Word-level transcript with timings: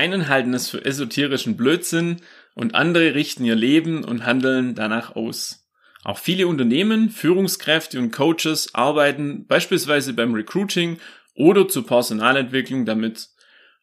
Einen 0.00 0.28
halten 0.28 0.54
es 0.54 0.70
für 0.70 0.82
esoterischen 0.82 1.58
Blödsinn 1.58 2.22
und 2.54 2.74
andere 2.74 3.14
richten 3.14 3.44
ihr 3.44 3.54
Leben 3.54 4.02
und 4.02 4.24
Handeln 4.24 4.74
danach 4.74 5.14
aus. 5.14 5.68
Auch 6.04 6.16
viele 6.16 6.48
Unternehmen, 6.48 7.10
Führungskräfte 7.10 7.98
und 7.98 8.10
Coaches 8.10 8.74
arbeiten 8.74 9.46
beispielsweise 9.46 10.14
beim 10.14 10.32
Recruiting 10.32 10.98
oder 11.34 11.68
zur 11.68 11.86
Personalentwicklung 11.86 12.86
damit. 12.86 13.28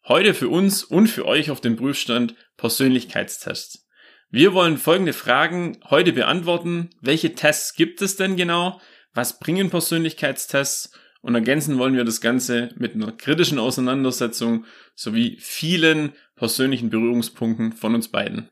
Heute 0.08 0.34
für 0.34 0.48
uns 0.48 0.82
und 0.82 1.06
für 1.06 1.24
euch 1.24 1.52
auf 1.52 1.60
dem 1.60 1.76
Prüfstand 1.76 2.34
Persönlichkeitstests. 2.56 3.86
Wir 4.28 4.54
wollen 4.54 4.76
folgende 4.76 5.12
Fragen 5.12 5.78
heute 5.88 6.12
beantworten. 6.12 6.90
Welche 7.00 7.36
Tests 7.36 7.74
gibt 7.74 8.02
es 8.02 8.16
denn 8.16 8.34
genau? 8.36 8.80
Was 9.14 9.38
bringen 9.38 9.70
Persönlichkeitstests? 9.70 10.98
Und 11.20 11.34
ergänzen 11.34 11.78
wollen 11.78 11.96
wir 11.96 12.04
das 12.04 12.20
Ganze 12.20 12.70
mit 12.76 12.94
einer 12.94 13.12
kritischen 13.12 13.58
Auseinandersetzung 13.58 14.64
sowie 14.94 15.36
vielen 15.40 16.12
persönlichen 16.36 16.90
Berührungspunkten 16.90 17.72
von 17.72 17.94
uns 17.94 18.08
beiden. 18.08 18.48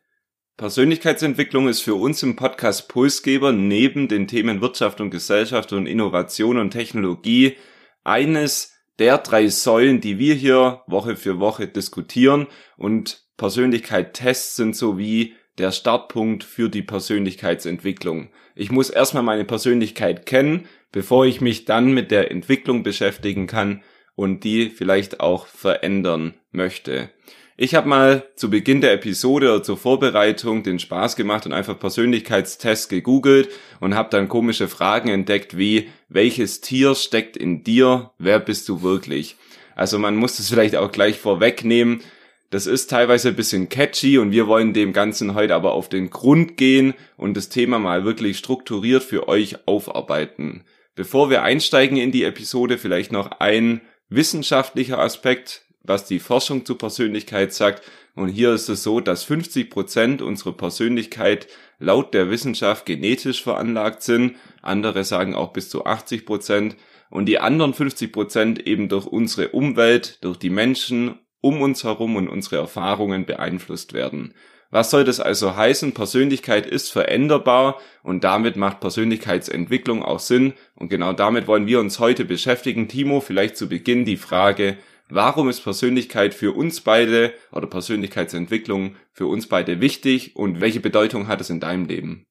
Persönlichkeitsentwicklung 0.57 1.69
ist 1.69 1.83
für 1.83 1.95
uns 1.95 2.23
im 2.23 2.35
Podcast 2.35 2.89
Pulsgeber 2.89 3.53
neben 3.53 4.09
den 4.09 4.27
Themen 4.27 4.63
Wirtschaft 4.63 5.01
und 5.01 5.11
Gesellschaft 5.11 5.73
und 5.73 5.87
Innovation 5.87 6.57
und 6.57 6.71
Technologie 6.71 7.57
eines 8.05 8.73
der 8.99 9.19
drei 9.19 9.49
Säulen, 9.49 10.01
die 10.01 10.19
wir 10.19 10.35
hier 10.35 10.83
Woche 10.87 11.17
für 11.17 11.39
Woche 11.39 11.69
diskutieren 11.69 12.47
und 12.79 13.27
Persönlichkeit-Tests 13.37 14.57
sind 14.57 14.75
so 14.75 14.97
wie 14.97 15.35
der 15.59 15.73
Startpunkt 15.73 16.45
für 16.45 16.69
die 16.69 16.83
Persönlichkeitsentwicklung. 16.83 18.31
Ich 18.55 18.71
muss 18.71 18.91
erstmal 18.91 19.23
meine 19.23 19.45
Persönlichkeit 19.45 20.25
kennen, 20.25 20.67
bevor 20.93 21.27
ich 21.27 21.41
mich 21.41 21.65
dann 21.65 21.93
mit 21.93 22.11
der 22.11 22.31
Entwicklung 22.31 22.83
beschäftigen 22.83 23.47
kann 23.47 23.83
und 24.15 24.45
die 24.45 24.71
vielleicht 24.71 25.21
auch 25.21 25.47
verändern 25.47 26.35
möchte. 26.51 27.11
Ich 27.59 27.75
habe 27.75 27.89
mal 27.89 28.29
zu 28.35 28.51
Beginn 28.51 28.83
der 28.83 28.93
Episode 28.93 29.51
oder 29.51 29.63
zur 29.63 29.79
Vorbereitung 29.79 30.63
den 30.63 30.79
Spaß 30.79 31.17
gemacht 31.17 31.47
und 31.47 31.55
einfach 31.55 31.79
Persönlichkeitstests 31.79 32.89
gegoogelt 32.89 33.49
und 33.81 33.95
habe 33.95 34.11
dann 34.11 34.29
komische 34.29 34.69
Fragen 34.69 35.09
entdeckt 35.09 35.57
wie, 35.57 35.89
welches 36.11 36.61
Tier 36.61 36.95
steckt 36.95 37.35
in 37.35 37.65
dir, 37.65 38.11
wer 38.19 38.41
bist 38.41 38.69
du 38.69 38.83
wirklich? 38.83 39.37
Also 39.75 39.99
man 39.99 40.17
muss 40.17 40.37
das 40.37 40.51
vielleicht 40.51 40.77
auch 40.77 40.93
gleich 40.93 41.19
vorwegnehmen. 41.19 42.03
Das 42.51 42.67
ist 42.67 42.91
teilweise 42.91 43.29
ein 43.29 43.37
bisschen 43.37 43.71
catchy 43.71 44.19
und 44.19 44.33
wir 44.33 44.47
wollen 44.47 44.75
dem 44.75 44.93
Ganzen 44.93 45.35
heute 45.35 45.55
aber 45.55 45.73
auf 45.73 45.89
den 45.89 46.11
Grund 46.11 46.59
gehen 46.59 46.93
und 47.17 47.39
das 47.39 47.49
Thema 47.49 47.79
mal 47.79 48.05
wirklich 48.05 48.37
strukturiert 48.37 49.03
für 49.03 49.29
euch 49.29 49.67
aufarbeiten. 49.67 50.63
Bevor 50.97 51.31
wir 51.31 51.45
einsteigen 51.45 51.97
in 51.97 52.11
die 52.11 52.25
Episode, 52.25 52.77
vielleicht 52.77 53.13
noch 53.13 53.31
ein 53.39 53.81
wissenschaftlicher 54.09 54.99
Aspekt 54.99 55.67
was 55.89 56.07
die 56.07 56.19
Forschung 56.19 56.65
zur 56.65 56.79
Persönlichkeit 56.79 57.53
sagt. 57.53 57.83
Und 58.15 58.29
hier 58.29 58.53
ist 58.53 58.69
es 58.69 58.83
so, 58.83 59.01
dass 59.01 59.25
50 59.25 59.71
Prozent 59.71 60.23
unserer 60.23 60.53
Persönlichkeit 60.53 61.49
laut 61.79 62.15
der 62.15 62.31
Wissenschaft 62.31 62.87
genetisch 62.87 63.43
veranlagt 63.43 64.03
sind. 64.03 64.37
Andere 64.63 65.05
sagen 65.05 65.35
auch 65.35 65.53
bis 65.53 65.69
zu 65.69 65.85
80 65.85 66.25
Prozent. 66.25 66.77
Und 67.11 67.27
die 67.27 67.39
anderen 67.39 67.75
50 67.75 68.13
Prozent 68.13 68.67
eben 68.67 68.89
durch 68.89 69.07
unsere 69.07 69.51
Umwelt, 69.51 70.25
durch 70.25 70.39
die 70.39 70.51
Menschen 70.51 71.19
um 71.41 71.63
uns 71.63 71.85
herum 71.85 72.17
und 72.17 72.29
unsere 72.29 72.57
Erfahrungen 72.57 73.27
beeinflusst 73.27 73.93
werden. 73.93 74.35
Was 74.77 74.91
soll 74.91 75.05
das 75.05 75.21
also 75.21 75.57
heißen? 75.57 75.95
Persönlichkeit 75.95 76.67
ist 76.67 76.93
veränderbar 76.93 77.81
und 78.03 78.25
damit 78.25 78.57
macht 78.57 78.81
Persönlichkeitsentwicklung 78.81 80.03
auch 80.03 80.21
Sinn. 80.21 80.53
Und 80.75 80.91
genau 80.91 81.15
damit 81.15 81.47
wollen 81.47 81.67
wir 81.67 81.81
uns 81.81 81.99
heute 81.99 82.27
beschäftigen. 82.27 82.87
Timo, 82.87 83.23
vielleicht 83.23 83.57
zu 83.57 83.71
Beginn 83.71 84.05
die 84.05 84.19
Frage, 84.19 84.77
Warum 85.09 85.49
ist 85.49 85.61
Persönlichkeit 85.61 86.35
für 86.35 86.53
uns 86.55 86.83
beide 86.83 87.33
oder 87.53 87.69
Persönlichkeitsentwicklung 87.69 88.97
für 89.13 89.27
uns 89.29 89.47
beide 89.47 89.81
wichtig 89.81 90.37
und 90.37 90.61
welche 90.61 90.81
Bedeutung 90.81 91.27
hat 91.27 91.41
es 91.41 91.49
in 91.49 91.61
deinem 91.61 91.87
Leben? 91.87 92.27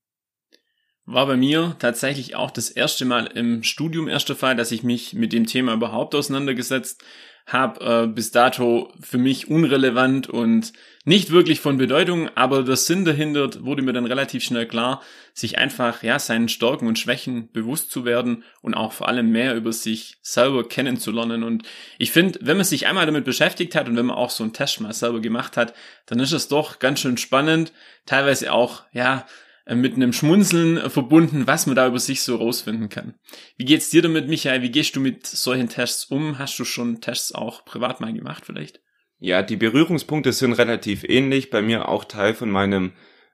War 1.06 1.26
bei 1.26 1.38
mir 1.38 1.76
tatsächlich 1.80 2.36
auch 2.36 2.52
das 2.52 2.70
erste 2.70 3.06
Mal 3.06 3.26
im 3.28 3.64
Studium 3.64 4.08
erster 4.08 4.36
Fall, 4.36 4.56
dass 4.56 4.72
ich 4.72 4.84
mich 4.84 5.14
mit 5.14 5.34
dem 5.34 5.48
Thema 5.48 5.74
überhaupt 5.74 6.14
auseinandergesetzt 6.14 7.04
habe. 7.48 8.04
Äh, 8.04 8.08
bis 8.08 8.32
dato 8.32 8.92
für 9.00 9.18
mich 9.18 9.50
unrelevant 9.50 10.28
und 10.28 10.74
nicht 11.08 11.30
wirklich 11.30 11.60
von 11.60 11.78
Bedeutung, 11.78 12.30
aber 12.34 12.64
der 12.64 12.78
Sinn 12.78 13.06
dahinter 13.06 13.64
wurde 13.64 13.84
mir 13.84 13.94
dann 13.94 14.08
relativ 14.08 14.44
schnell 14.44 14.68
klar, 14.68 15.04
sich 15.34 15.60
einfach 15.60 16.02
ja 16.02 16.18
seinen 16.18 16.50
Stärken 16.50 16.88
und 16.88 16.98
Schwächen 16.98 17.52
bewusst 17.52 17.92
zu 17.92 18.06
werden 18.06 18.44
und 18.62 18.74
auch 18.74 18.92
vor 18.92 19.08
allem 19.08 19.32
mehr 19.32 19.56
über 19.56 19.72
sich 19.72 20.18
selber 20.24 20.68
kennenzulernen. 20.68 21.44
Und 21.44 21.64
ich 22.00 22.12
finde, 22.12 22.40
wenn 22.42 22.58
man 22.58 22.66
sich 22.66 22.88
einmal 22.88 23.06
damit 23.06 23.26
beschäftigt 23.26 23.76
hat 23.76 23.88
und 23.88 23.96
wenn 23.96 24.08
man 24.08 24.18
auch 24.18 24.32
so 24.32 24.44
einen 24.44 24.54
Test 24.54 24.82
mal 24.82 24.94
selber 24.94 25.20
gemacht 25.20 25.58
hat, 25.58 25.76
dann 26.08 26.20
ist 26.20 26.32
es 26.32 26.48
doch 26.48 26.80
ganz 26.80 27.02
schön 27.02 27.18
spannend, 27.18 27.72
teilweise 28.08 28.52
auch 28.52 28.82
ja 28.92 29.28
mit 29.74 29.96
einem 29.96 30.14
Schmunzeln 30.14 30.90
verbunden, 30.90 31.48
was 31.48 31.66
man 31.66 31.76
da 31.76 31.88
über 31.88 32.00
sich 32.00 32.22
so 32.22 32.36
rausfinden 32.36 32.90
kann. 32.90 33.16
Wie 33.58 33.66
geht's 33.66 33.90
dir 33.90 34.04
damit, 34.04 34.28
Michael? 34.28 34.62
Wie 34.62 34.72
gehst 34.72 34.96
du 34.96 35.00
mit 35.00 35.26
solchen 35.26 35.70
Tests 35.70 36.06
um? 36.06 36.38
Hast 36.38 36.60
du 36.60 36.66
schon 36.66 37.02
Tests 37.02 37.34
auch 37.34 37.66
privat 37.66 38.00
mal 38.00 38.14
gemacht 38.14 38.44
vielleicht? 38.46 38.82
Ja, 39.18 39.42
die 39.42 39.56
Berührungspunkte 39.56 40.34
sind 40.34 40.54
relativ 40.54 41.04
ähnlich. 41.04 41.50
Bei 41.50 41.62
mir 41.62 41.90
auch 41.90 42.04
Teil 42.04 42.36
von 42.36 42.52
meinem 42.52 42.92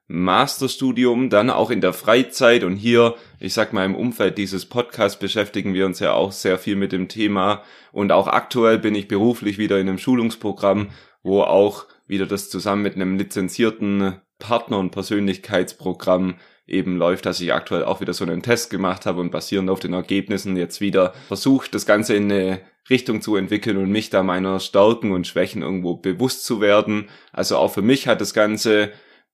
Masterstudium, 0.08 1.30
dann 1.30 1.50
auch 1.50 1.70
in 1.70 1.80
der 1.80 1.92
Freizeit 1.92 2.64
und 2.64 2.76
hier, 2.76 3.14
ich 3.40 3.54
sag 3.54 3.72
mal, 3.72 3.86
im 3.86 3.94
Umfeld 3.94 4.36
dieses 4.36 4.66
Podcasts 4.66 5.18
beschäftigen 5.18 5.74
wir 5.74 5.86
uns 5.86 6.00
ja 6.00 6.12
auch 6.12 6.32
sehr 6.32 6.58
viel 6.58 6.76
mit 6.76 6.92
dem 6.92 7.08
Thema 7.08 7.62
und 7.92 8.12
auch 8.12 8.26
aktuell 8.26 8.78
bin 8.78 8.94
ich 8.94 9.08
beruflich 9.08 9.58
wieder 9.58 9.78
in 9.78 9.88
einem 9.88 9.98
Schulungsprogramm, 9.98 10.90
wo 11.22 11.42
auch 11.42 11.86
wieder 12.06 12.26
das 12.26 12.50
zusammen 12.50 12.82
mit 12.82 12.94
einem 12.96 13.16
lizenzierten 13.16 14.20
Partner- 14.42 14.78
und 14.78 14.90
Persönlichkeitsprogramm 14.90 16.34
eben 16.66 16.96
läuft, 16.96 17.26
dass 17.26 17.40
ich 17.40 17.52
aktuell 17.52 17.84
auch 17.84 18.00
wieder 18.00 18.12
so 18.12 18.24
einen 18.24 18.42
Test 18.42 18.70
gemacht 18.70 19.06
habe 19.06 19.20
und 19.20 19.30
basierend 19.30 19.70
auf 19.70 19.80
den 19.80 19.92
Ergebnissen 19.92 20.56
jetzt 20.56 20.80
wieder 20.80 21.14
versucht, 21.28 21.74
das 21.74 21.86
Ganze 21.86 22.14
in 22.14 22.30
eine 22.30 22.60
Richtung 22.90 23.20
zu 23.20 23.36
entwickeln 23.36 23.76
und 23.76 23.90
mich 23.90 24.10
da 24.10 24.22
meiner 24.22 24.58
Stärken 24.58 25.12
und 25.12 25.26
Schwächen 25.26 25.62
irgendwo 25.62 25.96
bewusst 25.96 26.44
zu 26.44 26.60
werden. 26.60 27.08
Also 27.32 27.56
auch 27.56 27.72
für 27.72 27.82
mich 27.82 28.08
hat 28.08 28.20
das 28.20 28.34
Ganze 28.34 28.90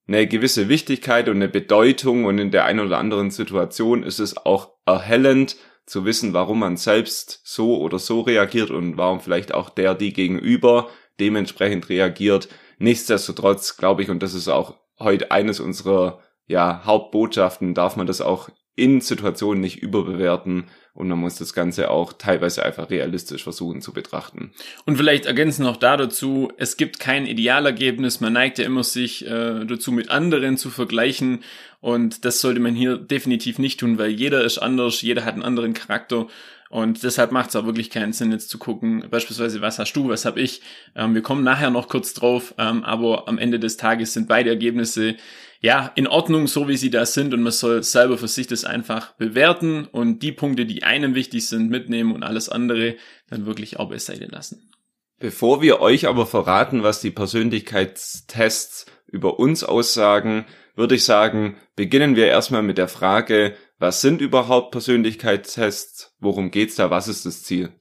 eine 0.06 0.26
gewisse 0.26 0.68
Wichtigkeit 0.68 1.28
und 1.28 1.36
eine 1.36 1.48
Bedeutung 1.48 2.24
und 2.24 2.38
in 2.38 2.50
der 2.50 2.64
einen 2.64 2.80
oder 2.80 2.98
anderen 2.98 3.30
Situation 3.30 4.02
ist 4.02 4.20
es 4.20 4.36
auch 4.36 4.72
erhellend 4.86 5.56
zu 5.86 6.04
wissen, 6.04 6.34
warum 6.34 6.58
man 6.58 6.76
selbst 6.76 7.40
so 7.44 7.78
oder 7.78 7.98
so 7.98 8.20
reagiert 8.20 8.70
und 8.70 8.98
warum 8.98 9.20
vielleicht 9.20 9.52
auch 9.52 9.70
der, 9.70 9.94
die 9.94 10.12
gegenüber 10.12 10.88
dementsprechend 11.18 11.88
reagiert. 11.88 12.48
Nichtsdestotrotz 12.78 13.76
glaube 13.76 14.02
ich, 14.02 14.10
und 14.10 14.22
das 14.22 14.34
ist 14.34 14.48
auch 14.48 14.76
heute 14.98 15.30
eines 15.30 15.60
unserer 15.60 16.20
ja, 16.46 16.82
Hauptbotschaften 16.84 17.74
darf 17.74 17.96
man 17.96 18.06
das 18.06 18.20
auch 18.20 18.48
in 18.78 19.00
Situationen 19.00 19.60
nicht 19.60 19.82
überbewerten 19.82 20.66
und 20.94 21.08
man 21.08 21.18
muss 21.18 21.34
das 21.34 21.52
Ganze 21.52 21.90
auch 21.90 22.12
teilweise 22.12 22.64
einfach 22.64 22.90
realistisch 22.90 23.42
versuchen 23.42 23.82
zu 23.82 23.92
betrachten. 23.92 24.52
Und 24.86 24.96
vielleicht 24.96 25.26
ergänzen 25.26 25.64
noch 25.64 25.76
da 25.76 25.96
dazu, 25.96 26.52
es 26.56 26.76
gibt 26.76 27.00
kein 27.00 27.26
Idealergebnis, 27.26 28.20
man 28.20 28.32
neigt 28.32 28.58
ja 28.58 28.64
immer 28.64 28.84
sich 28.84 29.26
äh, 29.26 29.64
dazu 29.64 29.90
mit 29.90 30.10
anderen 30.10 30.56
zu 30.56 30.70
vergleichen 30.70 31.40
und 31.80 32.24
das 32.24 32.40
sollte 32.40 32.60
man 32.60 32.76
hier 32.76 32.96
definitiv 32.96 33.58
nicht 33.58 33.80
tun, 33.80 33.98
weil 33.98 34.10
jeder 34.10 34.44
ist 34.44 34.58
anders, 34.58 35.02
jeder 35.02 35.24
hat 35.24 35.34
einen 35.34 35.42
anderen 35.42 35.74
Charakter 35.74 36.28
und 36.70 37.02
deshalb 37.02 37.32
macht 37.32 37.48
es 37.48 37.56
auch 37.56 37.64
wirklich 37.64 37.88
keinen 37.90 38.12
Sinn, 38.12 38.30
jetzt 38.30 38.50
zu 38.50 38.58
gucken, 38.58 39.04
beispielsweise, 39.10 39.62
was 39.62 39.78
hast 39.78 39.94
du, 39.94 40.08
was 40.08 40.24
habe 40.24 40.40
ich. 40.40 40.60
Ähm, 40.94 41.14
wir 41.14 41.22
kommen 41.22 41.42
nachher 41.42 41.70
noch 41.70 41.88
kurz 41.88 42.12
drauf, 42.12 42.54
ähm, 42.58 42.84
aber 42.84 43.26
am 43.26 43.38
Ende 43.38 43.58
des 43.58 43.78
Tages 43.78 44.12
sind 44.12 44.28
beide 44.28 44.50
Ergebnisse 44.50 45.16
ja 45.60 45.90
in 45.94 46.06
Ordnung, 46.06 46.46
so 46.46 46.68
wie 46.68 46.76
sie 46.76 46.90
da 46.90 47.06
sind. 47.06 47.32
Und 47.32 47.42
man 47.42 47.52
soll 47.52 47.82
selber 47.82 48.18
für 48.18 48.28
sich 48.28 48.46
das 48.46 48.64
einfach 48.64 49.12
bewerten 49.14 49.86
und 49.86 50.22
die 50.22 50.32
Punkte, 50.32 50.66
die 50.66 50.82
einem 50.82 51.14
wichtig 51.14 51.46
sind, 51.46 51.70
mitnehmen 51.70 52.12
und 52.12 52.22
alles 52.22 52.50
andere 52.50 52.96
dann 53.30 53.46
wirklich 53.46 53.78
auch 53.78 53.88
beiseite 53.88 54.26
lassen. 54.26 54.70
Bevor 55.18 55.62
wir 55.62 55.80
euch 55.80 56.06
aber 56.06 56.26
verraten, 56.26 56.82
was 56.82 57.00
die 57.00 57.10
Persönlichkeitstests 57.10 58.86
über 59.06 59.40
uns 59.40 59.64
aussagen, 59.64 60.44
würde 60.76 60.94
ich 60.94 61.04
sagen, 61.04 61.56
beginnen 61.74 62.14
wir 62.14 62.26
erstmal 62.26 62.62
mit 62.62 62.78
der 62.78 62.86
Frage, 62.86 63.56
was 63.78 64.00
sind 64.00 64.20
überhaupt 64.20 64.72
Persönlichkeitstests? 64.72 66.14
Worum 66.20 66.50
geht's 66.50 66.76
da? 66.76 66.90
Was 66.90 67.08
ist 67.08 67.26
das 67.26 67.44
Ziel? 67.44 67.72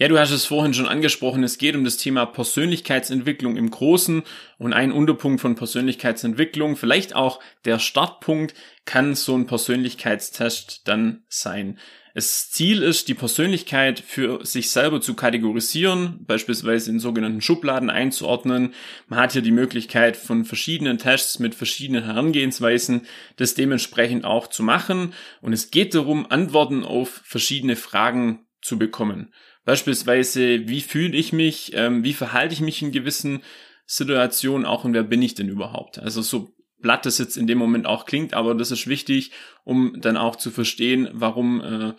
Ja, 0.00 0.06
du 0.06 0.16
hast 0.16 0.30
es 0.30 0.44
vorhin 0.44 0.74
schon 0.74 0.86
angesprochen. 0.86 1.42
Es 1.42 1.58
geht 1.58 1.74
um 1.74 1.82
das 1.82 1.96
Thema 1.96 2.24
Persönlichkeitsentwicklung 2.24 3.56
im 3.56 3.68
Großen 3.68 4.22
und 4.56 4.72
ein 4.72 4.92
Unterpunkt 4.92 5.40
von 5.40 5.56
Persönlichkeitsentwicklung, 5.56 6.76
vielleicht 6.76 7.16
auch 7.16 7.40
der 7.64 7.80
Startpunkt, 7.80 8.54
kann 8.84 9.16
so 9.16 9.36
ein 9.36 9.46
Persönlichkeitstest 9.46 10.82
dann 10.86 11.24
sein. 11.28 11.80
Das 12.14 12.48
Ziel 12.52 12.82
ist, 12.82 13.08
die 13.08 13.14
Persönlichkeit 13.14 13.98
für 13.98 14.46
sich 14.46 14.70
selber 14.70 15.00
zu 15.00 15.14
kategorisieren, 15.14 16.24
beispielsweise 16.26 16.92
in 16.92 17.00
sogenannten 17.00 17.40
Schubladen 17.40 17.90
einzuordnen. 17.90 18.74
Man 19.08 19.18
hat 19.18 19.32
hier 19.32 19.42
die 19.42 19.50
Möglichkeit 19.50 20.16
von 20.16 20.44
verschiedenen 20.44 20.98
Tests 20.98 21.40
mit 21.40 21.56
verschiedenen 21.56 22.04
Herangehensweisen, 22.04 23.08
das 23.34 23.54
dementsprechend 23.54 24.24
auch 24.24 24.46
zu 24.46 24.62
machen. 24.62 25.12
Und 25.40 25.52
es 25.52 25.72
geht 25.72 25.96
darum, 25.96 26.30
Antworten 26.30 26.84
auf 26.84 27.20
verschiedene 27.24 27.74
Fragen 27.74 28.46
zu 28.62 28.78
bekommen. 28.78 29.32
Beispielsweise, 29.68 30.66
wie 30.66 30.80
fühle 30.80 31.14
ich 31.14 31.34
mich, 31.34 31.72
ähm, 31.74 32.02
wie 32.02 32.14
verhalte 32.14 32.54
ich 32.54 32.62
mich 32.62 32.80
in 32.80 32.90
gewissen 32.90 33.42
Situationen 33.84 34.64
auch 34.64 34.84
und 34.84 34.94
wer 34.94 35.02
bin 35.02 35.20
ich 35.20 35.34
denn 35.34 35.50
überhaupt? 35.50 35.98
Also 35.98 36.22
so 36.22 36.54
blatt 36.78 37.04
das 37.04 37.18
jetzt 37.18 37.36
in 37.36 37.46
dem 37.46 37.58
Moment 37.58 37.84
auch 37.84 38.06
klingt, 38.06 38.32
aber 38.32 38.54
das 38.54 38.70
ist 38.70 38.86
wichtig, 38.86 39.30
um 39.64 40.00
dann 40.00 40.16
auch 40.16 40.36
zu 40.36 40.50
verstehen, 40.50 41.10
warum 41.12 41.60
äh, 41.60 41.92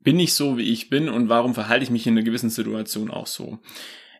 bin 0.00 0.18
ich 0.18 0.34
so, 0.34 0.58
wie 0.58 0.72
ich 0.72 0.90
bin 0.90 1.08
und 1.08 1.28
warum 1.28 1.54
verhalte 1.54 1.84
ich 1.84 1.90
mich 1.90 2.08
in 2.08 2.14
einer 2.14 2.24
gewissen 2.24 2.50
Situation 2.50 3.08
auch 3.08 3.28
so. 3.28 3.60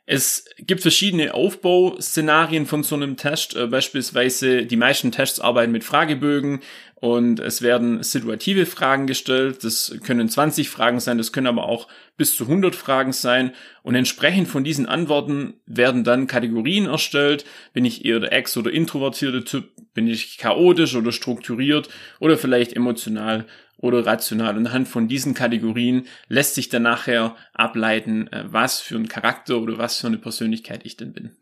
Es 0.07 0.45
gibt 0.59 0.83
verschiedene 0.83 1.35
Aufbauszenarien 1.35 2.67
von 2.67 2.85
so 2.85 2.95
einem 2.95 3.17
Test. 3.17 3.57
Äh, 3.57 3.67
beispielsweise 3.67 4.65
die 4.65 4.77
meisten 4.77 5.11
Tests 5.11 5.41
arbeiten 5.41 5.73
mit 5.73 5.83
Fragebögen 5.83 6.61
und 7.05 7.39
es 7.39 7.61
werden 7.61 8.03
situative 8.03 8.65
Fragen 8.65 9.07
gestellt. 9.07 9.63
Das 9.63 9.95
können 10.05 10.27
20 10.27 10.71
Fragen 10.71 11.01
sein, 11.01 11.19
das 11.19 11.35
können 11.35 11.49
aber 11.49 11.69
auch 11.69 11.87
bis 12.17 12.35
zu 12.35 12.45
100 12.45 12.75
Fragen 12.75 13.13
sein. 13.13 13.53
Und 13.83 13.95
entsprechend 13.95 14.49
von 14.49 14.65
diesen 14.65 14.87
Antworten 14.87 15.53
werden 15.67 16.03
dann 16.03 16.27
Kategorien 16.27 16.87
erstellt. 16.87 17.45
Bin 17.75 17.85
ich 17.85 18.07
eher 18.07 18.21
der 18.21 18.33
ex- 18.33 18.57
oder 18.57 18.73
introvertierte 18.73 19.45
Typ? 19.45 19.69
Bin 19.93 20.09
ich 20.09 20.39
chaotisch 20.39 20.97
oder 20.97 21.13
strukturiert 21.13 21.91
oder 22.21 22.39
vielleicht 22.39 22.73
emotional 22.73 23.45
oder 23.77 24.07
rational. 24.07 24.57
Und 24.57 24.67
anhand 24.67 24.89
von 24.89 25.07
diesen 25.07 25.35
Kategorien 25.35 26.07
lässt 26.29 26.55
sich 26.55 26.71
dann 26.71 26.85
nachher 26.85 27.37
ableiten, 27.53 28.29
äh, 28.29 28.45
was 28.47 28.81
für 28.81 28.97
ein 28.97 29.09
Charakter 29.09 29.61
oder 29.61 29.77
was 29.77 30.01
für 30.01 30.07
eine 30.07 30.17
Persönlichkeit 30.17 30.87
ich 30.87 30.97
denn 30.97 31.13
bin. 31.13 31.33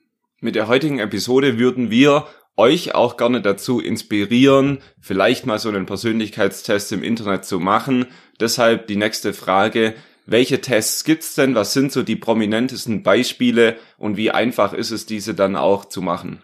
Mit 0.41 0.57
der 0.57 0.67
heutigen 0.67 0.99
Episode 0.99 1.61
würden 1.61 1.89
wir 1.89 2.27
euch 2.57 2.95
auch 2.95 3.17
gerne 3.17 3.41
dazu 3.41 3.81
inspirieren, 3.81 4.79
vielleicht 5.01 5.47
mal 5.47 5.59
so 5.59 5.69
einen 5.69 5.87
Persönlichkeitstest 5.87 6.93
im 6.93 7.03
Internet 7.03 7.45
zu 7.45 7.61
machen. 7.61 8.07
Deshalb 8.41 8.87
die 8.87 8.97
nächste 8.97 9.33
Frage. 9.33 9.95
Welche 10.25 10.61
Tests 10.61 11.03
gibt's 11.03 11.35
denn? 11.35 11.55
Was 11.55 11.73
sind 11.73 11.91
so 11.91 12.03
die 12.03 12.17
prominentesten 12.17 13.03
Beispiele 13.03 13.77
und 13.99 14.17
wie 14.17 14.31
einfach 14.31 14.73
ist 14.73 14.93
es, 14.93 15.05
diese 15.07 15.35
dann 15.35 15.57
auch 15.57 15.87
zu 15.87 16.01
machen? 16.01 16.43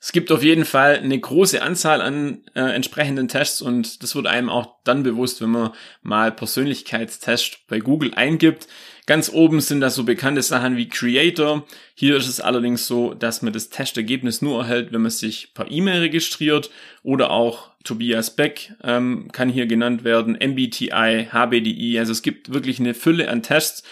Es 0.00 0.12
gibt 0.12 0.30
auf 0.30 0.42
jeden 0.42 0.64
Fall 0.64 0.98
eine 0.98 1.18
große 1.18 1.62
Anzahl 1.62 2.00
an 2.00 2.42
äh, 2.54 2.60
entsprechenden 2.60 3.28
Tests 3.28 3.62
und 3.62 4.02
das 4.02 4.14
wird 4.14 4.26
einem 4.26 4.48
auch 4.48 4.76
dann 4.84 5.02
bewusst, 5.02 5.40
wenn 5.40 5.50
man 5.50 5.72
mal 6.02 6.32
Persönlichkeitstest 6.32 7.66
bei 7.68 7.80
Google 7.80 8.12
eingibt. 8.14 8.68
Ganz 9.06 9.30
oben 9.32 9.60
sind 9.60 9.80
da 9.80 9.88
so 9.88 10.02
bekannte 10.02 10.42
Sachen 10.42 10.76
wie 10.76 10.88
Creator. 10.88 11.64
Hier 11.94 12.16
ist 12.16 12.26
es 12.26 12.40
allerdings 12.40 12.88
so, 12.88 13.14
dass 13.14 13.40
man 13.40 13.52
das 13.52 13.70
Testergebnis 13.70 14.42
nur 14.42 14.62
erhält, 14.62 14.92
wenn 14.92 15.02
man 15.02 15.12
sich 15.12 15.54
per 15.54 15.70
E-Mail 15.70 16.00
registriert 16.00 16.70
oder 17.04 17.30
auch 17.30 17.70
Tobias 17.84 18.34
Beck 18.34 18.74
ähm, 18.82 19.28
kann 19.30 19.48
hier 19.48 19.66
genannt 19.66 20.02
werden, 20.02 20.34
MBTI, 20.34 21.28
HBDI. 21.30 22.00
Also 22.00 22.10
es 22.10 22.22
gibt 22.22 22.52
wirklich 22.52 22.80
eine 22.80 22.94
Fülle 22.94 23.28
an 23.30 23.44
Tests 23.44 23.84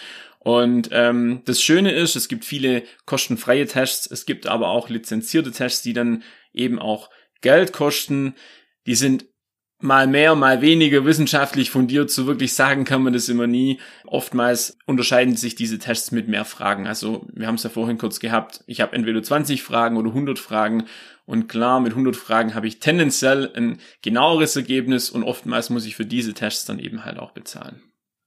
und 0.45 0.89
ähm, 0.91 1.41
das 1.45 1.59
Schöne 1.59 1.91
ist, 1.91 2.15
es 2.15 2.27
gibt 2.27 2.45
viele 2.45 2.83
kostenfreie 3.07 3.65
Tests, 3.65 4.05
es 4.05 4.27
gibt 4.27 4.45
aber 4.45 4.67
auch 4.67 4.89
lizenzierte 4.89 5.51
Tests, 5.51 5.81
die 5.81 5.93
dann 5.93 6.21
eben 6.53 6.77
auch 6.77 7.09
Geld 7.41 7.73
kosten. 7.73 8.35
Die 8.85 8.93
sind 8.93 9.25
mal 9.79 10.05
mehr, 10.05 10.35
mal 10.35 10.61
weniger 10.61 11.03
wissenschaftlich 11.03 11.71
fundiert. 11.71 12.11
So 12.11 12.27
wirklich 12.27 12.53
sagen 12.53 12.85
kann 12.85 13.01
man 13.01 13.13
das 13.13 13.27
immer 13.27 13.47
nie. 13.47 13.79
Oftmals 14.05 14.77
unterscheiden 14.85 15.35
sich 15.35 15.55
diese 15.55 15.79
Tests 15.79 16.11
mit 16.11 16.27
mehr 16.27 16.45
Fragen. 16.45 16.85
Also 16.85 17.25
wir 17.33 17.47
haben 17.47 17.55
es 17.55 17.63
ja 17.63 17.71
vorhin 17.71 17.97
kurz 17.97 18.19
gehabt. 18.19 18.63
Ich 18.67 18.81
habe 18.81 18.95
entweder 18.95 19.23
20 19.23 19.63
Fragen 19.63 19.97
oder 19.97 20.09
100 20.09 20.37
Fragen. 20.37 20.85
Und 21.25 21.47
klar, 21.47 21.79
mit 21.79 21.93
100 21.93 22.15
Fragen 22.15 22.53
habe 22.53 22.67
ich 22.67 22.79
tendenziell 22.79 23.51
ein 23.55 23.79
genaueres 24.03 24.55
Ergebnis 24.55 25.09
und 25.09 25.23
oftmals 25.23 25.71
muss 25.71 25.87
ich 25.87 25.95
für 25.95 26.05
diese 26.05 26.35
Tests 26.35 26.65
dann 26.65 26.77
eben 26.77 27.03
halt 27.03 27.17
auch 27.17 27.31
bezahlen. 27.31 27.81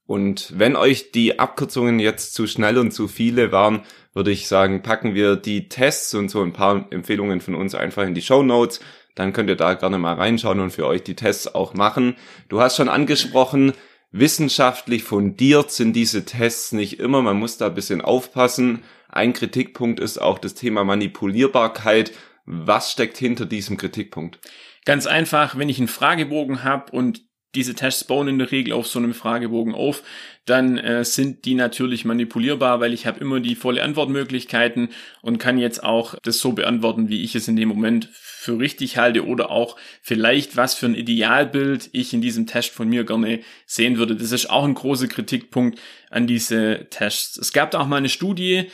Und 0.09 0.57
wenn 0.57 0.75
euch 0.75 1.11
die 1.11 1.37
Abkürzungen 1.37 1.99
jetzt 1.99 2.33
zu 2.33 2.47
schnell 2.47 2.79
und 2.79 2.89
zu 2.89 3.07
viele 3.07 3.51
waren, 3.51 3.81
würde 4.11 4.31
ich 4.31 4.47
sagen, 4.47 4.81
packen 4.81 5.13
wir 5.13 5.35
die 5.35 5.69
Tests 5.69 6.15
und 6.15 6.29
so 6.29 6.41
ein 6.41 6.51
paar 6.51 6.87
Empfehlungen 6.89 7.41
von 7.41 7.53
uns 7.53 7.75
einfach 7.75 8.07
in 8.07 8.15
die 8.15 8.23
Show 8.23 8.41
Notes. 8.41 8.79
Dann 9.13 9.33
könnt 9.33 9.51
ihr 9.51 9.55
da 9.55 9.75
gerne 9.75 9.99
mal 9.99 10.15
reinschauen 10.15 10.61
und 10.61 10.71
für 10.71 10.87
euch 10.87 11.03
die 11.03 11.15
Tests 11.15 11.53
auch 11.53 11.75
machen. 11.75 12.15
Du 12.47 12.59
hast 12.59 12.75
schon 12.75 12.89
angesprochen, 12.89 13.73
wissenschaftlich 14.11 15.03
fundiert 15.03 15.69
sind 15.69 15.93
diese 15.93 16.25
Tests 16.25 16.71
nicht 16.71 16.99
immer. 16.99 17.21
Man 17.21 17.37
muss 17.37 17.57
da 17.57 17.67
ein 17.67 17.75
bisschen 17.75 18.01
aufpassen. 18.01 18.81
Ein 19.09 19.33
Kritikpunkt 19.33 19.99
ist 19.99 20.19
auch 20.19 20.39
das 20.39 20.55
Thema 20.55 20.83
Manipulierbarkeit. 20.83 22.13
Was 22.47 22.91
steckt 22.91 23.17
hinter 23.17 23.45
diesem 23.45 23.77
Kritikpunkt? 23.77 24.39
Ganz 24.85 25.05
einfach, 25.05 25.55
wenn 25.55 25.69
ich 25.69 25.77
einen 25.77 25.87
Fragebogen 25.87 26.63
habe 26.63 26.91
und 26.93 27.28
diese 27.55 27.73
Tests 27.73 28.03
bauen 28.03 28.27
in 28.27 28.39
der 28.39 28.51
Regel 28.51 28.73
auf 28.73 28.87
so 28.87 28.99
einem 28.99 29.13
Fragebogen 29.13 29.73
auf, 29.73 30.03
dann 30.45 30.77
äh, 30.77 31.03
sind 31.03 31.45
die 31.45 31.55
natürlich 31.55 32.05
manipulierbar, 32.05 32.79
weil 32.79 32.93
ich 32.93 33.05
habe 33.05 33.19
immer 33.19 33.39
die 33.39 33.55
volle 33.55 33.83
Antwortmöglichkeiten 33.83 34.89
und 35.21 35.37
kann 35.37 35.57
jetzt 35.57 35.83
auch 35.83 36.15
das 36.23 36.39
so 36.39 36.53
beantworten, 36.53 37.09
wie 37.09 37.23
ich 37.23 37.35
es 37.35 37.47
in 37.47 37.55
dem 37.55 37.69
Moment 37.69 38.09
für 38.11 38.57
richtig 38.57 38.97
halte 38.97 39.25
oder 39.25 39.51
auch 39.51 39.75
vielleicht 40.01 40.57
was 40.57 40.73
für 40.73 40.85
ein 40.85 40.95
Idealbild 40.95 41.89
ich 41.91 42.13
in 42.13 42.21
diesem 42.21 42.47
Test 42.47 42.69
von 42.71 42.87
mir 42.87 43.03
gerne 43.03 43.41
sehen 43.65 43.97
würde. 43.97 44.15
Das 44.15 44.31
ist 44.31 44.49
auch 44.49 44.63
ein 44.63 44.75
großer 44.75 45.07
Kritikpunkt 45.07 45.79
an 46.09 46.25
diese 46.25 46.87
Tests. 46.89 47.37
Es 47.37 47.51
gab 47.51 47.71
da 47.71 47.79
auch 47.79 47.87
mal 47.87 47.97
eine 47.97 48.09
Studie, 48.09 48.69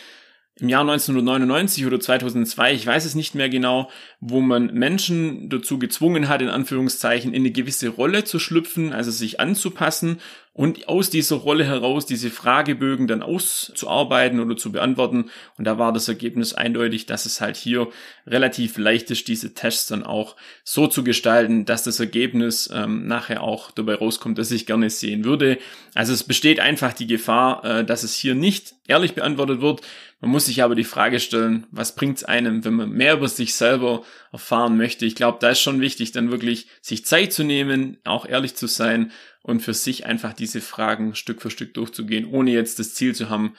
im 0.58 0.70
Jahr 0.70 0.82
1999 0.82 1.86
oder 1.86 2.00
2002, 2.00 2.74
ich 2.74 2.88
weiß 2.88 3.04
es 3.06 3.16
nicht 3.16 3.36
mehr 3.36 3.50
genau, 3.50 3.90
wo 4.22 4.40
man 4.40 4.74
Menschen 4.74 5.50
dazu 5.50 5.80
gezwungen 5.80 6.30
hat, 6.30 6.42
in 6.42 6.50
Anführungszeichen 6.50 7.34
in 7.34 7.42
eine 7.42 7.52
gewisse 7.52 7.90
Rolle 7.90 8.24
zu 8.24 8.40
schlüpfen, 8.40 8.94
also 8.94 9.12
sich 9.12 9.40
anzupassen 9.40 10.22
und 10.56 10.88
aus 10.88 11.10
dieser 11.10 11.36
Rolle 11.36 11.66
heraus 11.66 12.06
diese 12.06 12.30
Fragebögen 12.30 13.08
dann 13.08 13.22
auszuarbeiten 13.22 14.40
oder 14.40 14.56
zu 14.56 14.72
beantworten. 14.72 15.30
Und 15.58 15.66
da 15.66 15.78
war 15.78 15.92
das 15.92 16.08
Ergebnis 16.08 16.54
eindeutig, 16.54 17.06
dass 17.06 17.26
es 17.26 17.42
halt 17.42 17.58
hier 17.58 17.90
relativ 18.26 18.78
leicht 18.78 19.12
ist, 19.12 19.28
diese 19.28 19.54
Tests 19.54 19.88
dann 19.88 20.04
auch 20.04 20.38
so 20.64 20.88
zu 20.88 21.04
gestalten, 21.04 21.66
dass 21.66 21.84
das 21.84 22.00
Ergebnis 22.00 22.70
ähm, 22.74 23.06
nachher 23.06 23.44
auch 23.44 23.72
dabei 23.72 23.96
rauskommt, 23.96 24.38
dass 24.38 24.50
ich 24.50 24.66
gerne 24.66 24.90
sehen 24.90 25.26
würde. 25.26 25.58
Also 25.94 26.14
es 26.14 26.24
besteht 26.24 26.62
einfach 26.62 26.94
die 26.94 27.08
Gefahr, 27.08 27.66
äh, 27.66 27.84
dass 27.84 28.04
es 28.04 28.16
hier 28.16 28.34
nicht 28.34 28.76
ehrlich 28.88 29.14
beantwortet 29.14 29.60
wird. 29.60 29.82
Man 30.22 30.32
muss 30.32 30.46
sich 30.46 30.64
aber 30.64 30.76
die 30.76 30.86
Frage 30.86 31.20
stellen, 31.20 31.68
was 31.70 31.96
bringt 31.96 32.18
es 32.18 32.24
einem, 32.24 32.64
wenn 32.64 32.76
man 32.76 32.92
mehr 32.92 33.16
über 33.16 33.28
sich 33.28 33.56
selber 33.56 34.04
erfahren 34.32 34.78
möchte? 34.78 35.06
Ich 35.06 35.16
glaube, 35.16 35.40
da 35.42 35.50
ist 35.50 35.60
schon 35.60 35.82
wichtig, 35.82 36.14
dann 36.14 36.32
wirklich 36.32 36.68
sich 36.82 37.06
Zeit 37.06 37.34
zu 37.34 37.44
nehmen, 37.44 37.98
auch 38.06 38.26
ehrlich 38.26 38.56
zu 38.56 38.68
sein 38.68 39.12
und 39.46 39.60
für 39.60 39.76
sich 39.76 40.08
einfach 40.08 40.34
diese 40.34 40.60
Fragen 40.60 41.14
Stück 41.14 41.40
für 41.40 41.52
Stück 41.52 41.76
durchzugehen, 41.76 42.26
ohne 42.26 42.50
jetzt 42.50 42.80
das 42.80 42.96
Ziel 42.96 43.14
zu 43.14 43.30
haben, 43.30 43.54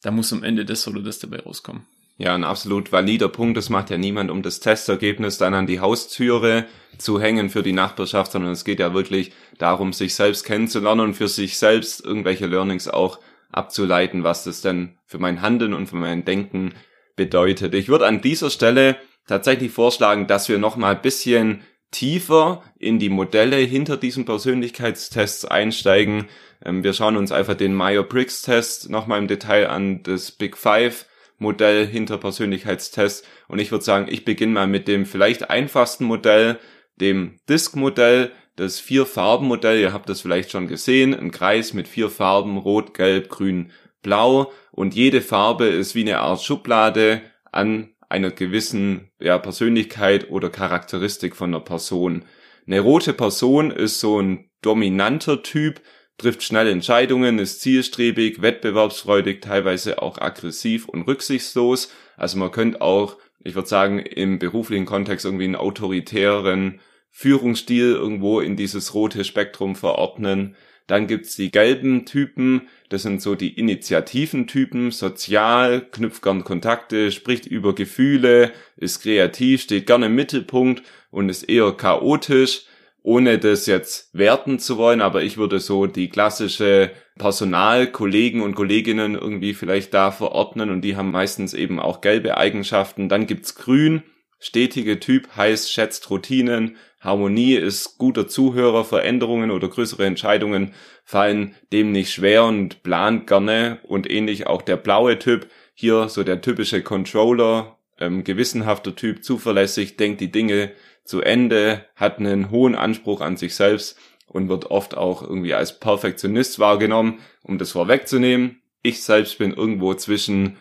da 0.00 0.10
muss 0.10 0.32
am 0.32 0.42
Ende 0.42 0.64
das 0.64 0.88
oder 0.88 1.02
das 1.02 1.18
dabei 1.18 1.40
rauskommen. 1.40 1.84
Ja, 2.16 2.34
ein 2.34 2.44
absolut 2.44 2.90
valider 2.90 3.28
Punkt. 3.28 3.58
Das 3.58 3.68
macht 3.68 3.90
ja 3.90 3.98
niemand, 3.98 4.30
um 4.30 4.42
das 4.42 4.60
Testergebnis 4.60 5.36
dann 5.36 5.52
an 5.52 5.66
die 5.66 5.80
Haustüre 5.80 6.64
zu 6.96 7.20
hängen 7.20 7.50
für 7.50 7.62
die 7.62 7.74
Nachbarschaft, 7.74 8.32
sondern 8.32 8.52
es 8.52 8.64
geht 8.64 8.80
ja 8.80 8.94
wirklich 8.94 9.32
darum, 9.58 9.92
sich 9.92 10.14
selbst 10.14 10.46
kennenzulernen 10.46 11.02
und 11.02 11.14
für 11.14 11.28
sich 11.28 11.58
selbst 11.58 12.02
irgendwelche 12.02 12.46
Learnings 12.46 12.88
auch 12.88 13.18
abzuleiten, 13.52 14.24
was 14.24 14.44
das 14.44 14.62
denn 14.62 14.96
für 15.04 15.18
mein 15.18 15.42
Handeln 15.42 15.74
und 15.74 15.88
für 15.88 15.96
mein 15.96 16.24
Denken 16.24 16.72
bedeutet. 17.14 17.74
Ich 17.74 17.88
würde 17.88 18.06
an 18.06 18.22
dieser 18.22 18.48
Stelle 18.48 18.96
tatsächlich 19.26 19.70
vorschlagen, 19.70 20.26
dass 20.26 20.48
wir 20.48 20.56
noch 20.56 20.76
mal 20.76 20.94
ein 20.94 21.02
bisschen 21.02 21.60
tiefer 21.90 22.62
in 22.78 22.98
die 22.98 23.08
Modelle 23.08 23.56
hinter 23.56 23.96
diesen 23.96 24.24
Persönlichkeitstests 24.24 25.44
einsteigen. 25.44 26.26
Ähm, 26.64 26.84
wir 26.84 26.92
schauen 26.92 27.16
uns 27.16 27.32
einfach 27.32 27.54
den 27.54 27.74
Meyer-Briggs-Test 27.74 28.90
nochmal 28.90 29.18
im 29.18 29.28
Detail 29.28 29.68
an, 29.68 30.02
das 30.02 30.32
Big 30.32 30.56
Five 30.56 31.06
Modell 31.38 31.86
hinter 31.86 32.18
Persönlichkeitstests. 32.18 33.26
Und 33.48 33.58
ich 33.58 33.70
würde 33.70 33.84
sagen, 33.84 34.06
ich 34.08 34.24
beginne 34.24 34.52
mal 34.52 34.66
mit 34.66 34.88
dem 34.88 35.06
vielleicht 35.06 35.50
einfachsten 35.50 36.04
Modell, 36.04 36.58
dem 36.96 37.38
Disk-Modell, 37.48 38.32
das 38.56 38.80
Vier-Farben-Modell. 38.80 39.78
Ihr 39.80 39.92
habt 39.92 40.08
das 40.08 40.22
vielleicht 40.22 40.50
schon 40.50 40.66
gesehen. 40.66 41.14
Ein 41.14 41.30
Kreis 41.30 41.74
mit 41.74 41.88
vier 41.88 42.08
Farben, 42.08 42.56
rot, 42.56 42.94
gelb, 42.94 43.28
grün, 43.28 43.70
blau. 44.02 44.50
Und 44.72 44.94
jede 44.94 45.20
Farbe 45.20 45.66
ist 45.66 45.94
wie 45.94 46.02
eine 46.02 46.20
Art 46.20 46.42
Schublade 46.42 47.20
an 47.52 47.90
einer 48.08 48.30
gewissen 48.30 49.10
ja, 49.18 49.38
Persönlichkeit 49.38 50.30
oder 50.30 50.50
Charakteristik 50.50 51.36
von 51.36 51.50
einer 51.50 51.64
Person. 51.64 52.24
Eine 52.66 52.80
rote 52.80 53.12
Person 53.12 53.70
ist 53.70 54.00
so 54.00 54.20
ein 54.20 54.50
dominanter 54.62 55.42
Typ, 55.42 55.80
trifft 56.18 56.42
schnelle 56.42 56.70
Entscheidungen, 56.70 57.38
ist 57.38 57.60
zielstrebig, 57.60 58.42
wettbewerbsfreudig, 58.42 59.40
teilweise 59.40 60.02
auch 60.02 60.18
aggressiv 60.18 60.88
und 60.88 61.02
rücksichtslos. 61.02 61.92
Also 62.16 62.38
man 62.38 62.50
könnte 62.50 62.80
auch, 62.80 63.18
ich 63.44 63.54
würde 63.54 63.68
sagen, 63.68 63.98
im 63.98 64.38
beruflichen 64.38 64.86
Kontext 64.86 65.24
irgendwie 65.24 65.44
einen 65.44 65.56
autoritären 65.56 66.80
Führungsstil 67.10 67.92
irgendwo 67.92 68.40
in 68.40 68.56
dieses 68.56 68.94
rote 68.94 69.24
Spektrum 69.24 69.76
verordnen. 69.76 70.56
Dann 70.86 71.08
gibt's 71.08 71.34
die 71.34 71.50
gelben 71.50 72.06
Typen, 72.06 72.68
das 72.88 73.02
sind 73.02 73.20
so 73.20 73.34
die 73.34 73.58
Initiativen-Typen, 73.58 74.92
sozial, 74.92 75.80
knüpft 75.90 76.22
gern 76.22 76.44
Kontakte, 76.44 77.10
spricht 77.10 77.46
über 77.46 77.74
Gefühle, 77.74 78.52
ist 78.76 79.02
kreativ, 79.02 79.62
steht 79.62 79.86
gerne 79.86 80.06
im 80.06 80.14
Mittelpunkt 80.14 80.82
und 81.10 81.28
ist 81.28 81.42
eher 81.48 81.72
chaotisch, 81.72 82.66
ohne 83.02 83.38
das 83.38 83.66
jetzt 83.66 84.10
werten 84.14 84.58
zu 84.58 84.78
wollen, 84.78 85.00
aber 85.00 85.22
ich 85.22 85.36
würde 85.36 85.60
so 85.60 85.86
die 85.86 86.08
klassische 86.08 86.90
Personalkollegen 87.18 88.40
und 88.42 88.54
Kolleginnen 88.54 89.14
irgendwie 89.14 89.54
vielleicht 89.54 89.94
da 89.94 90.10
verordnen 90.10 90.70
und 90.70 90.82
die 90.82 90.96
haben 90.96 91.12
meistens 91.12 91.54
eben 91.54 91.78
auch 91.80 92.00
gelbe 92.00 92.36
Eigenschaften. 92.36 93.08
Dann 93.08 93.26
gibt's 93.26 93.54
grün, 93.54 94.02
stetige 94.46 95.00
Typ, 95.00 95.28
heißt 95.36 95.72
schätzt 95.72 96.08
Routinen, 96.10 96.76
Harmonie 97.00 97.54
ist 97.54 97.98
guter 97.98 98.26
Zuhörer, 98.26 98.84
Veränderungen 98.84 99.50
oder 99.50 99.68
größere 99.68 100.06
Entscheidungen 100.06 100.74
fallen 101.04 101.54
dem 101.72 101.92
nicht 101.92 102.12
schwer 102.12 102.44
und 102.44 102.82
plant 102.82 103.26
gerne 103.26 103.78
und 103.84 104.10
ähnlich 104.10 104.46
auch 104.46 104.62
der 104.62 104.76
blaue 104.76 105.18
Typ, 105.18 105.48
hier 105.74 106.08
so 106.08 106.24
der 106.24 106.40
typische 106.40 106.82
Controller, 106.82 107.78
ähm, 108.00 108.24
gewissenhafter 108.24 108.96
Typ, 108.96 109.22
zuverlässig, 109.22 109.96
denkt 109.96 110.20
die 110.20 110.32
Dinge 110.32 110.72
zu 111.04 111.20
Ende, 111.20 111.84
hat 111.94 112.18
einen 112.18 112.50
hohen 112.50 112.74
Anspruch 112.74 113.20
an 113.20 113.36
sich 113.36 113.54
selbst 113.54 113.96
und 114.26 114.48
wird 114.48 114.70
oft 114.70 114.96
auch 114.96 115.22
irgendwie 115.22 115.54
als 115.54 115.78
Perfektionist 115.78 116.58
wahrgenommen, 116.58 117.20
um 117.42 117.58
das 117.58 117.72
vorwegzunehmen. 117.72 118.62
Ich 118.82 119.02
selbst 119.02 119.38
bin 119.38 119.52
irgendwo 119.52 119.94
zwischen 119.94 120.56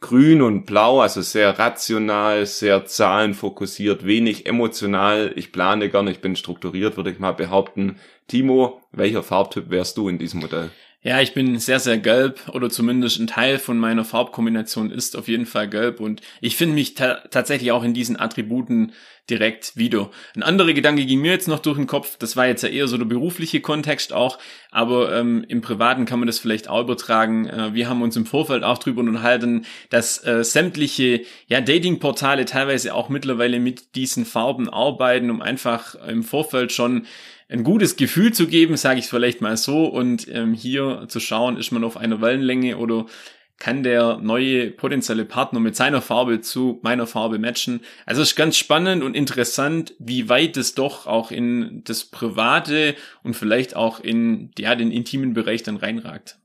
grün 0.00 0.42
und 0.42 0.64
blau, 0.64 1.00
also 1.00 1.20
sehr 1.20 1.58
rational, 1.58 2.46
sehr 2.46 2.86
zahlenfokussiert, 2.86 4.04
wenig 4.06 4.46
emotional. 4.46 5.32
Ich 5.36 5.52
plane 5.52 5.86
nicht, 5.86 6.16
ich 6.16 6.20
bin 6.20 6.36
strukturiert, 6.36 6.96
würde 6.96 7.10
ich 7.10 7.18
mal 7.18 7.32
behaupten. 7.32 7.96
Timo, 8.26 8.80
welcher 8.92 9.22
Farbtyp 9.22 9.70
wärst 9.70 9.96
du 9.98 10.08
in 10.08 10.18
diesem 10.18 10.40
Modell? 10.40 10.70
Ja, 11.02 11.22
ich 11.22 11.32
bin 11.32 11.58
sehr, 11.58 11.80
sehr 11.80 11.96
gelb 11.96 12.50
oder 12.52 12.68
zumindest 12.68 13.18
ein 13.20 13.26
Teil 13.26 13.58
von 13.58 13.78
meiner 13.78 14.04
Farbkombination 14.04 14.90
ist 14.90 15.16
auf 15.16 15.28
jeden 15.28 15.46
Fall 15.46 15.66
gelb 15.66 15.98
und 15.98 16.20
ich 16.42 16.56
finde 16.56 16.74
mich 16.74 16.92
ta 16.92 17.22
tatsächlich 17.30 17.72
auch 17.72 17.84
in 17.84 17.94
diesen 17.94 18.20
Attributen 18.20 18.92
direkt 19.30 19.78
wieder. 19.78 20.10
Ein 20.36 20.42
anderer 20.42 20.74
Gedanke 20.74 21.06
ging 21.06 21.22
mir 21.22 21.30
jetzt 21.30 21.48
noch 21.48 21.60
durch 21.60 21.78
den 21.78 21.86
Kopf, 21.86 22.18
das 22.18 22.36
war 22.36 22.46
jetzt 22.48 22.62
ja 22.64 22.68
eher 22.68 22.86
so 22.86 22.98
der 22.98 23.06
berufliche 23.06 23.62
Kontext 23.62 24.12
auch, 24.12 24.38
aber 24.70 25.16
ähm, 25.16 25.42
im 25.48 25.62
Privaten 25.62 26.04
kann 26.04 26.18
man 26.18 26.26
das 26.26 26.38
vielleicht 26.38 26.68
auch 26.68 26.82
übertragen. 26.82 27.46
Äh, 27.46 27.72
wir 27.72 27.88
haben 27.88 28.02
uns 28.02 28.16
im 28.16 28.26
Vorfeld 28.26 28.62
auch 28.62 28.76
drüber 28.76 29.00
unterhalten, 29.00 29.64
dass 29.88 30.22
äh, 30.26 30.44
sämtliche 30.44 31.22
ja, 31.46 31.62
Datingportale 31.62 32.44
teilweise 32.44 32.94
auch 32.94 33.08
mittlerweile 33.08 33.58
mit 33.58 33.94
diesen 33.94 34.26
Farben 34.26 34.68
arbeiten, 34.68 35.30
um 35.30 35.40
einfach 35.40 35.94
im 35.94 36.24
Vorfeld 36.24 36.72
schon 36.72 37.06
ein 37.50 37.64
gutes 37.64 37.96
Gefühl 37.96 38.32
zu 38.32 38.46
geben, 38.46 38.76
sage 38.76 39.00
ich 39.00 39.06
vielleicht 39.06 39.40
mal 39.40 39.56
so, 39.56 39.86
und 39.86 40.28
ähm, 40.28 40.54
hier 40.54 41.06
zu 41.08 41.20
schauen, 41.20 41.56
ist 41.56 41.72
man 41.72 41.84
auf 41.84 41.96
einer 41.96 42.20
Wellenlänge 42.20 42.76
oder 42.76 43.06
kann 43.58 43.82
der 43.82 44.16
neue 44.16 44.70
potenzielle 44.70 45.26
Partner 45.26 45.60
mit 45.60 45.76
seiner 45.76 46.00
Farbe 46.00 46.40
zu 46.40 46.80
meiner 46.82 47.06
Farbe 47.06 47.38
matchen. 47.38 47.80
Also 48.06 48.22
es 48.22 48.30
ist 48.30 48.36
ganz 48.36 48.56
spannend 48.56 49.02
und 49.04 49.14
interessant, 49.14 49.94
wie 49.98 50.30
weit 50.30 50.56
es 50.56 50.74
doch 50.74 51.06
auch 51.06 51.30
in 51.30 51.82
das 51.84 52.04
Private 52.06 52.94
und 53.22 53.34
vielleicht 53.34 53.76
auch 53.76 54.00
in 54.00 54.50
ja, 54.56 54.74
den 54.74 54.90
intimen 54.90 55.34
Bereich 55.34 55.62
dann 55.62 55.76
reinragt. 55.76 56.38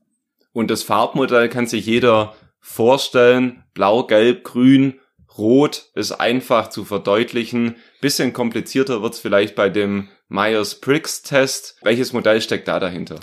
Und 0.52 0.70
das 0.70 0.82
Farbmodell 0.82 1.48
kann 1.48 1.66
sich 1.66 1.86
jeder 1.86 2.34
vorstellen. 2.60 3.64
Blau, 3.72 4.04
Gelb, 4.04 4.44
Grün, 4.44 5.00
Rot 5.38 5.86
ist 5.94 6.12
einfach 6.12 6.68
zu 6.68 6.84
verdeutlichen. 6.84 7.76
Bisschen 8.00 8.34
komplizierter 8.34 9.02
wird's 9.02 9.20
vielleicht 9.20 9.54
bei 9.54 9.70
dem 9.70 10.08
Myers-Briggs-Test. 10.28 11.76
Welches 11.82 12.12
Modell 12.12 12.40
steckt 12.40 12.68
da 12.68 12.80
dahinter? 12.80 13.20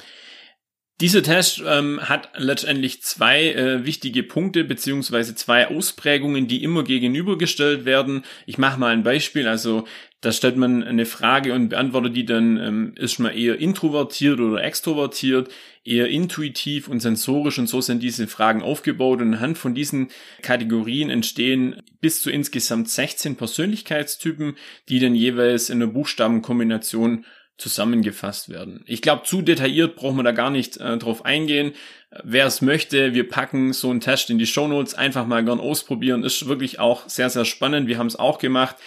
Dieser 1.02 1.24
Test 1.24 1.62
ähm, 1.66 2.00
hat 2.02 2.30
letztendlich 2.38 3.02
zwei 3.02 3.52
äh, 3.52 3.84
wichtige 3.84 4.22
Punkte 4.22 4.64
beziehungsweise 4.64 5.34
zwei 5.34 5.68
Ausprägungen, 5.68 6.48
die 6.48 6.64
immer 6.64 6.84
gegenübergestellt 6.84 7.84
werden. 7.86 8.24
Ich 8.46 8.60
mache 8.60 8.80
mal 8.80 8.94
ein 8.94 9.04
Beispiel. 9.04 9.48
Also 9.48 9.86
da 10.22 10.32
stellt 10.32 10.56
man 10.56 10.84
eine 10.84 11.06
Frage 11.06 11.54
und 11.54 11.70
beantwortet 11.70 12.16
die 12.16 12.26
dann, 12.26 12.58
ähm, 12.58 12.94
ist 12.96 13.20
man 13.20 13.34
eher 13.34 13.60
introvertiert 13.60 14.40
oder 14.40 14.64
extrovertiert, 14.64 15.50
eher 15.84 16.08
intuitiv 16.08 16.88
und 16.88 17.02
sensorisch 17.02 17.58
und 17.58 17.68
so 17.68 17.82
sind 17.82 18.02
diese 18.02 18.28
Fragen 18.28 18.62
aufgebaut 18.62 19.20
und 19.20 19.34
anhand 19.34 19.58
von 19.58 19.74
diesen 19.74 20.10
Kategorien 20.42 21.10
entstehen 21.10 21.82
bis 22.00 22.22
zu 22.22 22.30
insgesamt 22.30 22.88
16 22.88 23.36
Persönlichkeitstypen, 23.36 24.56
die 24.88 25.00
dann 25.00 25.16
jeweils 25.16 25.70
in 25.70 25.82
einer 25.82 25.92
Buchstabenkombination 25.92 27.26
zusammengefasst 27.58 28.50
werden. 28.50 28.84
Ich 28.86 29.02
glaube, 29.02 29.24
zu 29.24 29.42
detailliert 29.42 29.96
braucht 29.96 30.16
man 30.16 30.26
da 30.26 30.32
gar 30.32 30.50
nicht 30.50 30.78
äh, 30.78 30.98
drauf 30.98 31.26
eingehen. 31.26 31.74
Wer 32.24 32.46
es 32.46 32.62
möchte, 32.62 33.14
wir 33.14 33.28
packen 33.28 33.74
so 33.74 33.90
einen 33.90 34.02
Test 34.02 34.30
in 34.30 34.38
die 34.38 34.46
Show 34.46 34.68
Notes, 34.68 34.94
einfach 34.94 35.26
mal 35.26 35.44
gern 35.44 35.60
ausprobieren. 35.60 36.24
Ist 36.24 36.48
wirklich 36.48 36.80
auch 36.80 37.08
sehr, 37.08 37.30
sehr 37.30 37.46
spannend. 37.46 37.88
Wir 37.88 37.98
haben 37.98 38.08
es 38.08 38.16
auch 38.16 38.40
gemacht. 38.40 38.78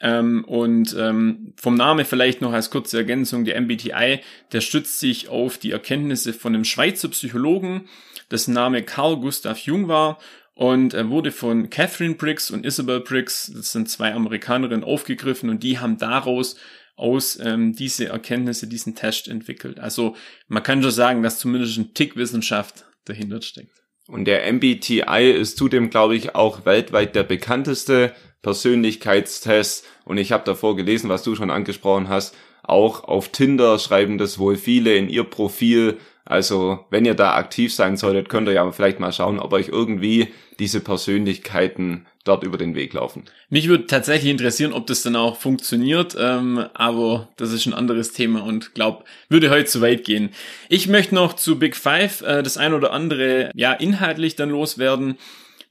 Ähm, 0.00 0.44
und 0.44 0.96
ähm, 0.98 1.52
vom 1.56 1.74
Name 1.74 2.04
vielleicht 2.04 2.40
noch 2.40 2.52
als 2.52 2.70
kurze 2.70 2.98
Ergänzung, 2.98 3.44
der 3.44 3.60
MBTI, 3.60 4.20
der 4.52 4.60
stützt 4.60 4.98
sich 4.98 5.28
auf 5.28 5.58
die 5.58 5.72
Erkenntnisse 5.72 6.32
von 6.32 6.54
einem 6.54 6.64
Schweizer 6.64 7.08
Psychologen, 7.08 7.88
dessen 8.30 8.54
Name 8.54 8.82
Carl 8.82 9.18
Gustav 9.18 9.58
Jung 9.58 9.88
war 9.88 10.18
und 10.54 10.94
er 10.94 11.08
wurde 11.10 11.32
von 11.32 11.70
Catherine 11.70 12.16
Briggs 12.16 12.50
und 12.50 12.64
Isabel 12.64 13.00
Briggs, 13.00 13.52
das 13.54 13.72
sind 13.72 13.88
zwei 13.88 14.14
Amerikanerinnen, 14.14 14.84
aufgegriffen 14.84 15.50
und 15.50 15.62
die 15.62 15.78
haben 15.78 15.98
daraus 15.98 16.56
aus 17.00 17.38
ähm, 17.42 17.74
diese 17.74 18.08
Erkenntnisse, 18.08 18.66
diesen 18.66 18.94
Test 18.94 19.26
entwickelt. 19.26 19.80
Also 19.80 20.16
man 20.48 20.62
kann 20.62 20.82
schon 20.82 20.90
sagen, 20.90 21.22
dass 21.22 21.38
zumindest 21.38 21.78
ein 21.78 21.94
Tick 21.94 22.16
Wissenschaft 22.16 22.84
dahinter 23.06 23.40
steckt. 23.42 23.72
Und 24.06 24.24
der 24.26 24.52
MBTI 24.52 25.32
ist 25.32 25.56
zudem, 25.56 25.88
glaube 25.88 26.16
ich, 26.16 26.34
auch 26.34 26.66
weltweit 26.66 27.14
der 27.14 27.22
bekannteste 27.22 28.12
Persönlichkeitstest. 28.42 29.86
Und 30.04 30.18
ich 30.18 30.32
habe 30.32 30.44
davor 30.44 30.76
gelesen, 30.76 31.08
was 31.08 31.22
du 31.22 31.34
schon 31.36 31.50
angesprochen 31.50 32.08
hast. 32.08 32.36
Auch 32.62 33.04
auf 33.04 33.30
Tinder 33.30 33.78
schreiben 33.78 34.18
das 34.18 34.38
wohl 34.38 34.56
viele 34.56 34.94
in 34.96 35.08
ihr 35.08 35.24
Profil. 35.24 35.98
Also 36.24 36.84
wenn 36.90 37.04
ihr 37.04 37.14
da 37.14 37.34
aktiv 37.34 37.74
sein 37.74 37.96
solltet, 37.96 38.28
könnt 38.28 38.48
ihr 38.48 38.54
ja 38.54 38.70
vielleicht 38.72 39.00
mal 39.00 39.12
schauen, 39.12 39.38
ob 39.38 39.52
euch 39.52 39.68
irgendwie 39.68 40.28
diese 40.58 40.80
Persönlichkeiten 40.80 42.06
dort 42.24 42.44
über 42.44 42.58
den 42.58 42.74
Weg 42.74 42.92
laufen. 42.92 43.24
Mich 43.48 43.68
würde 43.68 43.86
tatsächlich 43.86 44.30
interessieren, 44.30 44.72
ob 44.72 44.86
das 44.86 45.02
dann 45.02 45.16
auch 45.16 45.36
funktioniert, 45.36 46.16
ähm, 46.18 46.66
aber 46.74 47.28
das 47.36 47.52
ist 47.52 47.66
ein 47.66 47.74
anderes 47.74 48.12
Thema 48.12 48.44
und 48.44 48.74
glaub, 48.74 49.04
würde 49.28 49.50
heute 49.50 49.64
zu 49.64 49.80
weit 49.80 50.04
gehen. 50.04 50.30
Ich 50.68 50.86
möchte 50.86 51.14
noch 51.14 51.34
zu 51.34 51.58
Big 51.58 51.76
Five 51.76 52.20
äh, 52.22 52.42
das 52.42 52.58
ein 52.58 52.74
oder 52.74 52.92
andere 52.92 53.50
ja 53.54 53.72
inhaltlich 53.72 54.36
dann 54.36 54.50
loswerden. 54.50 55.16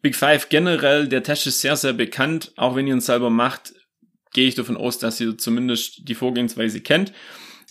Big 0.02 0.16
Five 0.16 0.50
generell, 0.50 1.08
der 1.08 1.24
Test 1.24 1.46
ist 1.46 1.62
sehr, 1.62 1.76
sehr 1.76 1.94
bekannt. 1.94 2.52
Auch 2.56 2.76
wenn 2.76 2.88
ihr 2.88 2.96
ihn 2.96 3.02
selber 3.02 3.30
macht, 3.30 3.74
gehe 4.34 4.48
ich 4.48 4.56
davon 4.56 4.78
aus, 4.78 4.98
dass 4.98 5.20
ihr 5.20 5.38
zumindest 5.38 6.08
die 6.08 6.16
Vorgehensweise 6.16 6.82
kennt. 6.82 7.12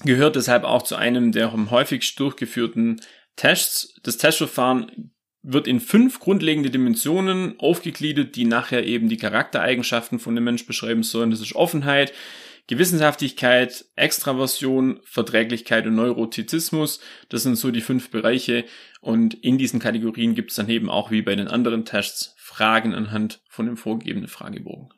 Gehört 0.05 0.37
deshalb 0.37 0.65
auch 0.65 0.83
zu 0.83 0.95
einem 0.95 1.33
der 1.33 1.53
am 1.53 1.71
häufigst 1.71 2.21
durchgeführten 2.21 3.01
Tests. 3.35 3.95
Das 4.03 4.19
Testverfahren 4.19 5.13
wird 5.43 5.67
in 5.67 5.81
fünf 5.81 6.19
grundlegende 6.21 6.71
Dimensionen 6.71 7.59
aufgegliedert, 7.59 8.37
die 8.37 8.45
nachher 8.45 8.85
eben 8.85 9.09
die 9.09 9.17
Charaktereigenschaften 9.17 10.19
von 10.19 10.35
dem 10.35 10.45
Mensch 10.45 10.67
beschreiben 10.67 11.03
sollen. 11.03 11.31
Das 11.31 11.41
ist 11.41 11.55
Offenheit, 11.55 12.13
Gewissenhaftigkeit, 12.67 13.87
Extraversion, 13.97 15.01
Verträglichkeit 15.05 15.87
und 15.87 15.95
Neurotizismus. 15.95 17.01
Das 17.31 17.43
sind 17.43 17.57
so 17.57 17.71
die 17.71 17.81
fünf 17.81 18.11
Bereiche. 18.11 18.65
Und 19.01 19.35
in 19.35 19.57
diesen 19.57 19.81
Kategorien 19.81 20.35
gibt 20.35 20.51
es 20.51 20.57
dann 20.57 20.69
eben 20.69 20.91
auch 20.91 21.11
wie 21.11 21.23
bei 21.23 21.35
den 21.35 21.49
anderen 21.49 21.85
Tests 21.87 22.35
Fragen 22.37 22.95
anhand 22.95 23.41
von 23.49 23.67
dem 23.67 23.77
vorgegebenen 23.77 24.29
Fragebogen. 24.29 24.91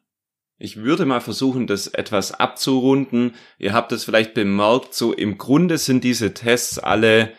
Ich 0.58 0.76
würde 0.78 1.06
mal 1.06 1.20
versuchen, 1.20 1.66
das 1.66 1.86
etwas 1.86 2.32
abzurunden. 2.32 3.34
Ihr 3.58 3.72
habt 3.72 3.92
es 3.92 4.04
vielleicht 4.04 4.34
bemerkt, 4.34 4.92
so 4.92 5.12
im 5.12 5.38
Grunde 5.38 5.78
sind 5.78 6.04
diese 6.04 6.34
Tests 6.34 6.78
alle 6.78 7.32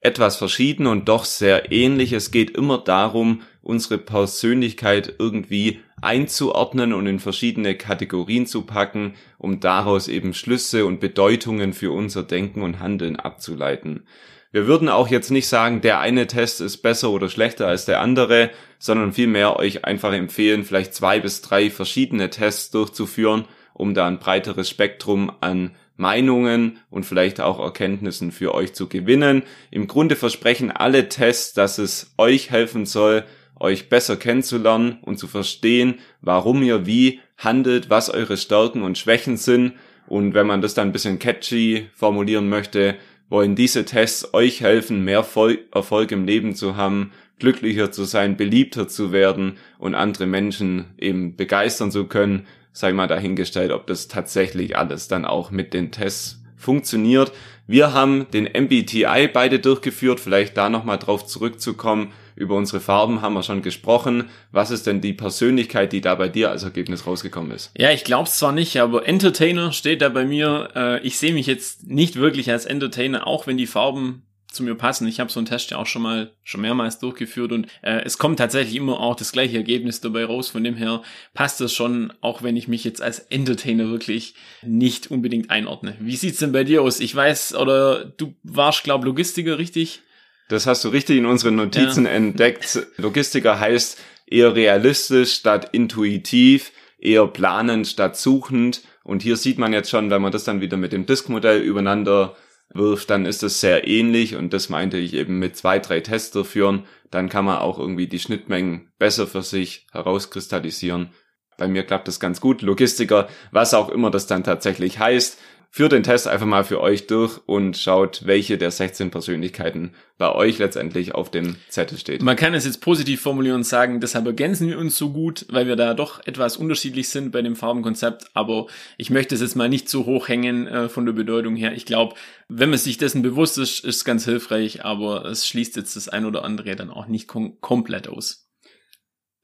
etwas 0.00 0.36
verschieden 0.36 0.86
und 0.86 1.08
doch 1.08 1.24
sehr 1.24 1.72
ähnlich. 1.72 2.12
Es 2.12 2.30
geht 2.30 2.50
immer 2.50 2.78
darum, 2.78 3.42
unsere 3.62 3.98
Persönlichkeit 3.98 5.14
irgendwie 5.18 5.80
einzuordnen 6.00 6.92
und 6.92 7.06
in 7.06 7.18
verschiedene 7.18 7.74
Kategorien 7.76 8.46
zu 8.46 8.62
packen, 8.62 9.14
um 9.38 9.60
daraus 9.60 10.08
eben 10.08 10.34
Schlüsse 10.34 10.86
und 10.86 11.00
Bedeutungen 11.00 11.72
für 11.72 11.90
unser 11.90 12.22
Denken 12.22 12.62
und 12.62 12.78
Handeln 12.78 13.16
abzuleiten. 13.16 14.06
Wir 14.50 14.66
würden 14.66 14.88
auch 14.88 15.08
jetzt 15.08 15.30
nicht 15.30 15.46
sagen, 15.46 15.82
der 15.82 16.00
eine 16.00 16.26
Test 16.26 16.62
ist 16.62 16.78
besser 16.78 17.10
oder 17.10 17.28
schlechter 17.28 17.66
als 17.66 17.84
der 17.84 18.00
andere, 18.00 18.50
sondern 18.78 19.12
vielmehr 19.12 19.56
euch 19.56 19.84
einfach 19.84 20.12
empfehlen, 20.12 20.64
vielleicht 20.64 20.94
zwei 20.94 21.20
bis 21.20 21.42
drei 21.42 21.68
verschiedene 21.70 22.30
Tests 22.30 22.70
durchzuführen, 22.70 23.44
um 23.74 23.92
da 23.92 24.06
ein 24.06 24.18
breiteres 24.18 24.70
Spektrum 24.70 25.30
an 25.40 25.72
Meinungen 25.98 26.78
und 26.90 27.04
vielleicht 27.04 27.40
auch 27.40 27.58
Erkenntnissen 27.58 28.32
für 28.32 28.54
euch 28.54 28.72
zu 28.72 28.88
gewinnen. 28.88 29.42
Im 29.70 29.86
Grunde 29.88 30.16
versprechen 30.16 30.70
alle 30.70 31.08
Tests, 31.10 31.52
dass 31.52 31.78
es 31.78 32.14
euch 32.16 32.50
helfen 32.50 32.86
soll, 32.86 33.24
euch 33.60 33.88
besser 33.88 34.16
kennenzulernen 34.16 34.98
und 35.02 35.18
zu 35.18 35.26
verstehen, 35.26 35.96
warum 36.22 36.62
ihr 36.62 36.86
wie 36.86 37.20
handelt, 37.36 37.90
was 37.90 38.08
eure 38.08 38.36
Stärken 38.36 38.82
und 38.82 38.96
Schwächen 38.96 39.36
sind. 39.36 39.74
Und 40.06 40.34
wenn 40.34 40.46
man 40.46 40.62
das 40.62 40.74
dann 40.74 40.88
ein 40.88 40.92
bisschen 40.92 41.18
catchy 41.18 41.88
formulieren 41.92 42.48
möchte, 42.48 42.94
wollen 43.28 43.56
diese 43.56 43.84
Tests 43.84 44.32
euch 44.32 44.60
helfen, 44.60 45.04
mehr 45.04 45.26
Erfolg 45.72 46.12
im 46.12 46.24
Leben 46.24 46.54
zu 46.54 46.76
haben, 46.76 47.12
glücklicher 47.38 47.90
zu 47.92 48.04
sein, 48.04 48.36
beliebter 48.36 48.88
zu 48.88 49.12
werden 49.12 49.58
und 49.78 49.94
andere 49.94 50.26
Menschen 50.26 50.86
eben 50.98 51.36
begeistern 51.36 51.90
zu 51.90 52.06
können. 52.06 52.46
Sei 52.72 52.92
mal 52.92 53.08
dahingestellt, 53.08 53.72
ob 53.72 53.86
das 53.86 54.08
tatsächlich 54.08 54.76
alles 54.76 55.08
dann 55.08 55.24
auch 55.24 55.50
mit 55.50 55.74
den 55.74 55.90
Tests 55.90 56.42
funktioniert. 56.56 57.32
Wir 57.66 57.92
haben 57.92 58.26
den 58.32 58.44
MBTI 58.44 59.28
beide 59.32 59.58
durchgeführt, 59.58 60.20
vielleicht 60.20 60.56
da 60.56 60.68
nochmal 60.70 60.98
drauf 60.98 61.26
zurückzukommen. 61.26 62.12
Über 62.34 62.54
unsere 62.54 62.80
Farben 62.80 63.20
haben 63.20 63.34
wir 63.34 63.42
schon 63.42 63.62
gesprochen. 63.62 64.30
Was 64.52 64.70
ist 64.70 64.86
denn 64.86 65.00
die 65.00 65.12
Persönlichkeit, 65.12 65.92
die 65.92 66.00
da 66.00 66.14
bei 66.14 66.28
dir 66.28 66.50
als 66.50 66.62
Ergebnis 66.62 67.06
rausgekommen 67.06 67.50
ist? 67.50 67.70
Ja, 67.76 67.90
ich 67.90 68.04
glaube 68.04 68.28
es 68.28 68.38
zwar 68.38 68.52
nicht, 68.52 68.80
aber 68.80 69.06
Entertainer 69.06 69.72
steht 69.72 70.02
da 70.02 70.08
bei 70.08 70.24
mir. 70.24 70.70
Äh, 70.74 71.06
ich 71.06 71.18
sehe 71.18 71.34
mich 71.34 71.46
jetzt 71.46 71.88
nicht 71.88 72.16
wirklich 72.16 72.50
als 72.50 72.64
Entertainer, 72.64 73.26
auch 73.26 73.46
wenn 73.46 73.58
die 73.58 73.66
Farben 73.66 74.22
zu 74.50 74.62
mir 74.62 74.74
passen. 74.74 75.06
Ich 75.06 75.20
habe 75.20 75.30
so 75.30 75.40
einen 75.40 75.46
Test 75.46 75.70
ja 75.70 75.76
auch 75.76 75.86
schon 75.86 76.02
mal 76.02 76.32
schon 76.42 76.62
mehrmals 76.62 76.98
durchgeführt 76.98 77.52
und 77.52 77.66
äh, 77.82 78.02
es 78.04 78.18
kommt 78.18 78.38
tatsächlich 78.38 78.76
immer 78.76 78.98
auch 78.98 79.14
das 79.14 79.32
gleiche 79.32 79.58
Ergebnis 79.58 80.00
dabei 80.00 80.24
raus. 80.24 80.48
Von 80.48 80.64
dem 80.64 80.74
her 80.74 81.02
passt 81.34 81.60
das 81.60 81.72
schon, 81.72 82.12
auch 82.20 82.42
wenn 82.42 82.56
ich 82.56 82.66
mich 82.66 82.82
jetzt 82.84 83.02
als 83.02 83.18
Entertainer 83.18 83.90
wirklich 83.90 84.34
nicht 84.62 85.10
unbedingt 85.10 85.50
einordne. 85.50 85.96
Wie 86.00 86.16
sieht's 86.16 86.38
denn 86.38 86.52
bei 86.52 86.64
dir 86.64 86.82
aus? 86.82 87.00
Ich 87.00 87.14
weiß, 87.14 87.54
oder 87.56 88.06
du 88.06 88.34
warst, 88.42 88.84
glaub 88.84 89.04
Logistiker, 89.04 89.58
richtig? 89.58 90.00
Das 90.48 90.66
hast 90.66 90.82
du 90.84 90.88
richtig 90.88 91.18
in 91.18 91.26
unseren 91.26 91.56
Notizen 91.56 92.06
ja. 92.06 92.12
entdeckt. 92.12 92.86
Logistiker 92.96 93.60
heißt 93.60 94.00
eher 94.26 94.54
realistisch 94.54 95.34
statt 95.34 95.70
intuitiv, 95.72 96.72
eher 96.98 97.26
planend 97.26 97.86
statt 97.86 98.16
suchend. 98.16 98.82
Und 99.04 99.22
hier 99.22 99.36
sieht 99.36 99.58
man 99.58 99.74
jetzt 99.74 99.90
schon, 99.90 100.10
wenn 100.10 100.22
man 100.22 100.32
das 100.32 100.44
dann 100.44 100.60
wieder 100.62 100.78
mit 100.78 100.92
dem 100.92 101.06
Disk-Modell 101.06 101.60
übereinander 101.60 102.34
wirft, 102.72 103.10
dann 103.10 103.26
ist 103.26 103.42
das 103.42 103.60
sehr 103.60 103.86
ähnlich 103.86 104.36
und 104.36 104.52
das 104.52 104.68
meinte 104.68 104.98
ich 104.98 105.14
eben 105.14 105.38
mit 105.38 105.56
zwei, 105.56 105.78
drei 105.78 106.00
Tests 106.00 106.30
durchführen, 106.32 106.84
dann 107.10 107.28
kann 107.28 107.44
man 107.44 107.58
auch 107.58 107.78
irgendwie 107.78 108.06
die 108.06 108.18
Schnittmengen 108.18 108.92
besser 108.98 109.26
für 109.26 109.42
sich 109.42 109.86
herauskristallisieren. 109.92 111.10
Bei 111.56 111.66
mir 111.66 111.84
klappt 111.84 112.06
das 112.06 112.20
ganz 112.20 112.40
gut. 112.40 112.62
Logistiker, 112.62 113.28
was 113.50 113.74
auch 113.74 113.88
immer 113.88 114.10
das 114.10 114.26
dann 114.26 114.44
tatsächlich 114.44 114.98
heißt, 114.98 115.38
führt 115.70 115.92
den 115.92 116.02
Test 116.02 116.26
einfach 116.26 116.46
mal 116.46 116.64
für 116.64 116.80
euch 116.80 117.06
durch 117.06 117.40
und 117.46 117.76
schaut, 117.76 118.22
welche 118.24 118.56
der 118.56 118.70
16 118.70 119.10
Persönlichkeiten 119.10 119.94
bei 120.16 120.32
euch 120.32 120.58
letztendlich 120.58 121.14
auf 121.14 121.30
dem 121.30 121.56
Zettel 121.68 121.98
steht. 121.98 122.22
Man 122.22 122.36
kann 122.36 122.54
es 122.54 122.64
jetzt 122.64 122.80
positiv 122.80 123.20
formulieren 123.20 123.56
und 123.56 123.64
sagen, 123.64 124.00
deshalb 124.00 124.26
ergänzen 124.26 124.68
wir 124.68 124.78
uns 124.78 124.96
so 124.96 125.12
gut, 125.12 125.46
weil 125.50 125.66
wir 125.66 125.76
da 125.76 125.94
doch 125.94 126.26
etwas 126.26 126.56
unterschiedlich 126.56 127.10
sind 127.10 127.30
bei 127.30 127.42
dem 127.42 127.54
Farbenkonzept, 127.54 128.30
aber 128.34 128.66
ich 128.96 129.10
möchte 129.10 129.34
es 129.34 129.40
jetzt 129.40 129.56
mal 129.56 129.68
nicht 129.68 129.88
so 129.88 130.06
hoch 130.06 130.28
hängen 130.28 130.66
äh, 130.66 130.88
von 130.88 131.04
der 131.04 131.12
Bedeutung 131.12 131.54
her. 131.54 131.72
Ich 131.74 131.84
glaube, 131.84 132.14
wenn 132.48 132.70
man 132.70 132.78
sich 132.78 132.96
dessen 132.96 133.22
bewusst 133.22 133.58
ist, 133.58 133.84
ist 133.84 133.96
es 133.96 134.04
ganz 134.04 134.24
hilfreich, 134.24 134.84
aber 134.84 135.26
es 135.26 135.46
schließt 135.46 135.76
jetzt 135.76 135.96
das 135.96 136.08
ein 136.08 136.24
oder 136.24 136.44
andere 136.44 136.76
dann 136.76 136.90
auch 136.90 137.06
nicht 137.06 137.28
kom 137.28 137.60
komplett 137.60 138.08
aus. 138.08 138.48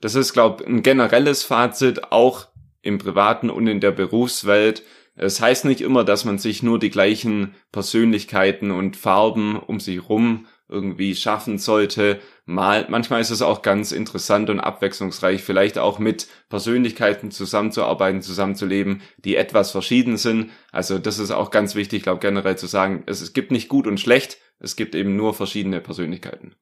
Das 0.01 0.15
ist, 0.15 0.33
glaube 0.33 0.63
ich, 0.63 0.69
ein 0.69 0.83
generelles 0.83 1.45
Fazit, 1.45 2.13
auch 2.13 2.49
im 2.83 2.99
privaten 2.99 3.51
und 3.51 3.67
in 3.67 3.81
der 3.81 3.93
Berufswelt 3.93 4.83
es 5.17 5.41
heißt 5.41 5.65
nicht 5.65 5.81
immer, 5.81 6.05
dass 6.05 6.25
man 6.25 6.39
sich 6.39 6.63
nur 6.63 6.79
die 6.79 6.91
gleichen 6.91 7.55
Persönlichkeiten 7.71 8.71
und 8.71 8.97
Farben 8.97 9.57
um 9.57 9.79
sich 9.81 10.09
rum 10.09 10.47
irgendwie 10.69 11.15
schaffen 11.15 11.59
sollte. 11.59 12.21
Mal, 12.47 12.87
manchmal 12.89 13.21
ist 13.21 13.31
es 13.31 13.43
auch 13.43 13.63
ganz 13.63 13.93
interessant 13.93 14.51
und 14.51 14.61
abwechslungsreich, 14.61 15.43
vielleicht 15.43 15.79
auch 15.79 15.99
mit 15.99 16.27
Persönlichkeiten 16.49 17.31
zusammenzuarbeiten, 17.31 18.23
zusammenzuleben, 18.23 19.03
die 19.19 19.37
etwas 19.37 19.71
verschieden 19.71 20.17
sind. 20.17 20.51
Also 20.73 20.99
das 20.99 21.19
ist 21.19 21.31
auch 21.31 21.51
ganz 21.51 21.75
wichtig, 21.75 22.03
glaube 22.03 22.21
generell 22.21 22.57
zu 22.57 22.67
sagen, 22.67 23.05
es, 23.07 23.21
es 23.21 23.33
gibt 23.33 23.53
nicht 23.53 23.69
gut 23.69 23.87
und 23.87 24.01
schlecht, 24.01 24.39
es 24.59 24.75
gibt 24.75 24.95
eben 24.95 25.17
nur 25.17 25.35
verschiedene 25.35 25.81
Persönlichkeiten. 25.81 26.57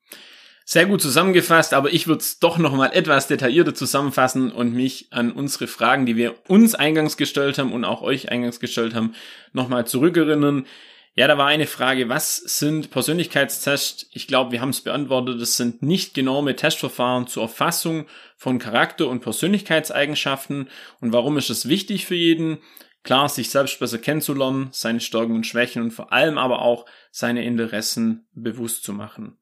Sehr 0.65 0.87
gut 0.87 1.03
zusammengefasst, 1.03 1.75
aber 1.75 1.93
ich 1.93 2.07
würde 2.07 2.21
es 2.21 2.39
doch 2.39 2.57
nochmal 2.59 2.91
etwas 2.93 3.27
detaillierter 3.27 3.75
zusammenfassen 3.75 4.53
und 4.53 4.75
mich 4.75 5.09
an 5.11 5.33
unsere 5.33 5.67
Fragen, 5.67 6.07
die 6.07 6.17
wir 6.17 6.35
uns 6.49 6.75
eingangs 6.75 7.17
gestellt 7.17 7.59
haben 7.59 7.73
und 7.73 7.85
auch 7.85 8.03
euch 8.03 8.31
eingangs 8.31 8.61
gestellt 8.61 8.95
haben, 8.95 9.15
nochmal 9.53 9.87
zurückerinnern. 9.87 10.67
Ja, 11.15 11.27
da 11.27 11.37
war 11.37 11.49
eine 11.49 11.67
Frage, 11.67 12.09
was 12.09 12.37
sind 12.37 12.91
Persönlichkeitstests? 12.91 14.07
Ich 14.13 14.27
glaube, 14.27 14.53
wir 14.53 14.63
haben 14.63 14.71
es 14.71 14.81
beantwortet. 14.81 15.43
Das 15.43 15.59
sind 15.59 15.83
nicht 15.83 16.15
genaue 16.15 16.57
Testverfahren 16.57 17.27
zur 17.27 17.43
Erfassung 17.43 18.07
von 18.37 18.59
Charakter- 18.59 19.09
und 19.09 19.21
Persönlichkeitseigenschaften. 19.21 20.71
Und 21.01 21.13
warum 21.13 21.37
ist 21.37 21.51
es 21.51 21.69
wichtig 21.69 22.07
für 22.07 22.15
jeden? 22.15 22.59
Klar, 23.03 23.29
sich 23.29 23.51
selbst 23.51 23.79
besser 23.79 23.99
kennenzulernen, 23.99 24.69
seine 24.73 25.01
Stärken 25.01 25.35
und 25.35 25.47
Schwächen 25.47 25.83
und 25.83 25.91
vor 25.91 26.13
allem 26.13 26.39
aber 26.39 26.63
auch 26.63 26.87
seine 27.11 27.45
Interessen 27.45 28.27
bewusst 28.33 28.85
zu 28.85 28.95
machen. 28.95 29.37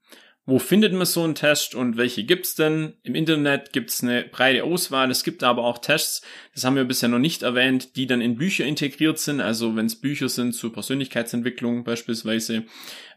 Wo 0.46 0.59
findet 0.59 0.92
man 0.92 1.07
so 1.07 1.22
einen 1.22 1.35
Test 1.35 1.74
und 1.74 1.96
welche 1.96 2.24
gibt's 2.24 2.55
denn? 2.55 2.94
Im 3.03 3.14
Internet 3.14 3.72
gibt's 3.72 4.03
eine 4.03 4.24
breite 4.24 4.64
Auswahl. 4.64 5.11
Es 5.11 5.22
gibt 5.22 5.42
aber 5.44 5.64
auch 5.64 5.79
Tests, 5.79 6.22
das 6.55 6.64
haben 6.64 6.76
wir 6.76 6.85
bisher 6.85 7.09
noch 7.09 7.18
nicht 7.18 7.42
erwähnt, 7.42 7.94
die 7.96 8.07
dann 8.07 8.20
in 8.20 8.37
Bücher 8.37 8.64
integriert 8.64 9.18
sind. 9.18 9.40
Also 9.40 9.76
wenn 9.76 9.87
es 9.87 10.00
Bücher 10.00 10.29
sind 10.29 10.53
zur 10.53 10.72
Persönlichkeitsentwicklung 10.72 11.85
beispielsweise. 11.85 12.64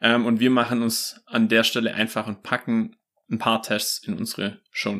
Ähm, 0.01 0.25
und 0.25 0.39
wir 0.39 0.49
machen 0.49 0.81
uns 0.81 1.21
an 1.25 1.47
der 1.47 1.63
Stelle 1.63 1.93
einfach 1.93 2.27
und 2.27 2.43
packen 2.43 2.97
ein 3.29 3.39
paar 3.39 3.61
Tests 3.61 4.05
in 4.07 4.13
unsere 4.13 4.59
Show. 4.71 4.93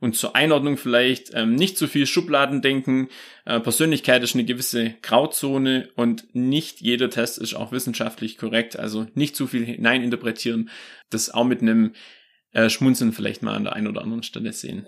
Und 0.00 0.16
zur 0.16 0.36
Einordnung 0.36 0.76
vielleicht 0.76 1.30
ähm, 1.34 1.54
nicht 1.54 1.78
zu 1.78 1.86
viel 1.86 2.06
Schubladen 2.06 2.60
denken. 2.60 3.08
Äh, 3.44 3.60
Persönlichkeit 3.60 4.22
ist 4.22 4.34
eine 4.34 4.44
gewisse 4.44 4.94
Grauzone 5.02 5.88
und 5.96 6.34
nicht 6.34 6.80
jeder 6.80 7.08
Test 7.10 7.38
ist 7.38 7.54
auch 7.54 7.72
wissenschaftlich 7.72 8.36
korrekt. 8.36 8.78
Also 8.78 9.06
nicht 9.14 9.34
zu 9.36 9.46
viel 9.46 9.64
hineininterpretieren. 9.64 10.68
Das 11.10 11.30
auch 11.30 11.44
mit 11.44 11.62
einem 11.62 11.94
äh, 12.52 12.68
Schmunzeln 12.68 13.12
vielleicht 13.12 13.42
mal 13.42 13.54
an 13.54 13.64
der 13.64 13.74
einen 13.74 13.86
oder 13.86 14.02
anderen 14.02 14.22
Stelle 14.22 14.52
sehen. 14.52 14.86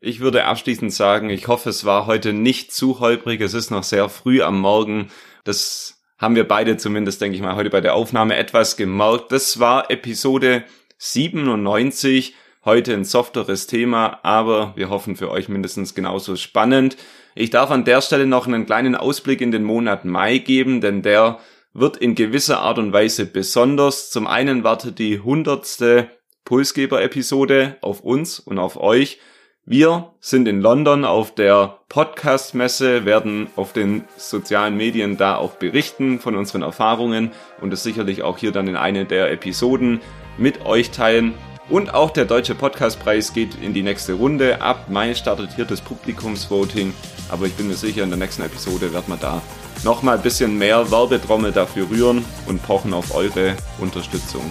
Ich 0.00 0.20
würde 0.20 0.46
abschließend 0.46 0.92
sagen, 0.92 1.30
ich 1.30 1.46
hoffe, 1.46 1.68
es 1.68 1.84
war 1.84 2.06
heute 2.06 2.32
nicht 2.32 2.72
zu 2.72 3.00
holprig. 3.00 3.40
Es 3.40 3.54
ist 3.54 3.70
noch 3.70 3.84
sehr 3.84 4.08
früh 4.08 4.42
am 4.42 4.58
Morgen. 4.60 5.10
Das 5.44 6.02
haben 6.18 6.36
wir 6.36 6.46
beide 6.46 6.76
zumindest, 6.76 7.20
denke 7.20 7.36
ich 7.36 7.42
mal, 7.42 7.54
heute 7.54 7.70
bei 7.70 7.80
der 7.80 7.94
Aufnahme 7.94 8.36
etwas 8.36 8.76
gemerkt. 8.76 9.30
Das 9.30 9.60
war 9.60 9.90
Episode 9.90 10.64
97 11.04 12.34
Heute 12.64 12.94
ein 12.94 13.02
softeres 13.04 13.66
Thema, 13.66 14.20
aber 14.22 14.72
wir 14.76 14.88
hoffen 14.88 15.16
für 15.16 15.32
euch 15.32 15.48
mindestens 15.48 15.96
genauso 15.96 16.36
spannend. 16.36 16.96
Ich 17.34 17.50
darf 17.50 17.72
an 17.72 17.84
der 17.84 18.00
Stelle 18.02 18.24
noch 18.24 18.46
einen 18.46 18.66
kleinen 18.66 18.94
Ausblick 18.94 19.40
in 19.40 19.50
den 19.50 19.64
Monat 19.64 20.04
Mai 20.04 20.38
geben, 20.38 20.80
denn 20.80 21.02
der 21.02 21.40
wird 21.74 21.96
in 21.96 22.14
gewisser 22.14 22.60
Art 22.60 22.78
und 22.78 22.92
Weise 22.92 23.26
besonders. 23.26 24.12
Zum 24.12 24.28
einen 24.28 24.62
wartet 24.62 25.00
die 25.00 25.18
hundertste 25.18 26.08
Pulsgeber-Episode 26.44 27.78
auf 27.80 28.02
uns 28.02 28.38
und 28.38 28.60
auf 28.60 28.76
euch. 28.76 29.18
Wir 29.64 30.12
sind 30.20 30.46
in 30.46 30.60
London 30.60 31.04
auf 31.04 31.34
der 31.34 31.80
Podcast-Messe, 31.88 33.04
werden 33.04 33.48
auf 33.56 33.72
den 33.72 34.04
sozialen 34.16 34.76
Medien 34.76 35.16
da 35.16 35.34
auch 35.34 35.54
berichten 35.54 36.20
von 36.20 36.36
unseren 36.36 36.62
Erfahrungen 36.62 37.32
und 37.60 37.72
es 37.72 37.82
sicherlich 37.82 38.22
auch 38.22 38.38
hier 38.38 38.52
dann 38.52 38.68
in 38.68 38.76
eine 38.76 39.04
der 39.04 39.32
Episoden 39.32 40.00
mit 40.38 40.64
euch 40.64 40.90
teilen. 40.90 41.34
Und 41.68 41.94
auch 41.94 42.10
der 42.10 42.24
Deutsche 42.24 42.54
Podcastpreis 42.54 43.32
geht 43.32 43.54
in 43.62 43.72
die 43.72 43.82
nächste 43.82 44.14
Runde. 44.14 44.60
Ab 44.60 44.86
Mai 44.88 45.14
startet 45.14 45.50
hier 45.54 45.64
das 45.64 45.80
Publikumsvoting. 45.80 46.92
Aber 47.28 47.46
ich 47.46 47.54
bin 47.54 47.68
mir 47.68 47.74
sicher, 47.74 48.02
in 48.02 48.10
der 48.10 48.18
nächsten 48.18 48.42
Episode 48.42 48.92
wird 48.92 49.08
man 49.08 49.20
da 49.20 49.40
nochmal 49.84 50.16
ein 50.16 50.22
bisschen 50.22 50.58
mehr 50.58 50.90
Werbetrommel 50.90 51.52
dafür 51.52 51.88
rühren 51.88 52.24
und 52.46 52.62
pochen 52.62 52.92
auf 52.92 53.14
eure 53.14 53.56
Unterstützung. 53.78 54.42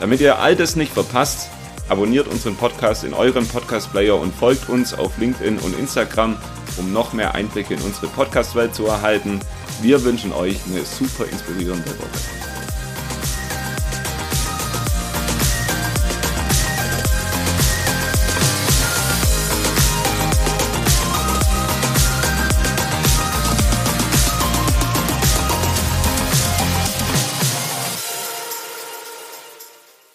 Damit 0.00 0.20
ihr 0.20 0.38
all 0.38 0.56
das 0.56 0.76
nicht 0.76 0.92
verpasst, 0.92 1.50
abonniert 1.88 2.28
unseren 2.28 2.56
Podcast 2.56 3.04
in 3.04 3.14
eurem 3.14 3.46
Podcast-Player 3.46 4.18
und 4.18 4.34
folgt 4.34 4.68
uns 4.68 4.94
auf 4.94 5.18
LinkedIn 5.18 5.58
und 5.58 5.78
Instagram, 5.78 6.36
um 6.78 6.92
noch 6.92 7.12
mehr 7.12 7.34
Einblicke 7.34 7.74
in 7.74 7.82
unsere 7.82 8.06
Podcast-Welt 8.08 8.74
zu 8.74 8.86
erhalten. 8.86 9.40
Wir 9.82 10.02
wünschen 10.04 10.32
euch 10.32 10.56
eine 10.66 10.84
super 10.84 11.24
inspirierende 11.30 11.90
Woche. 11.90 12.53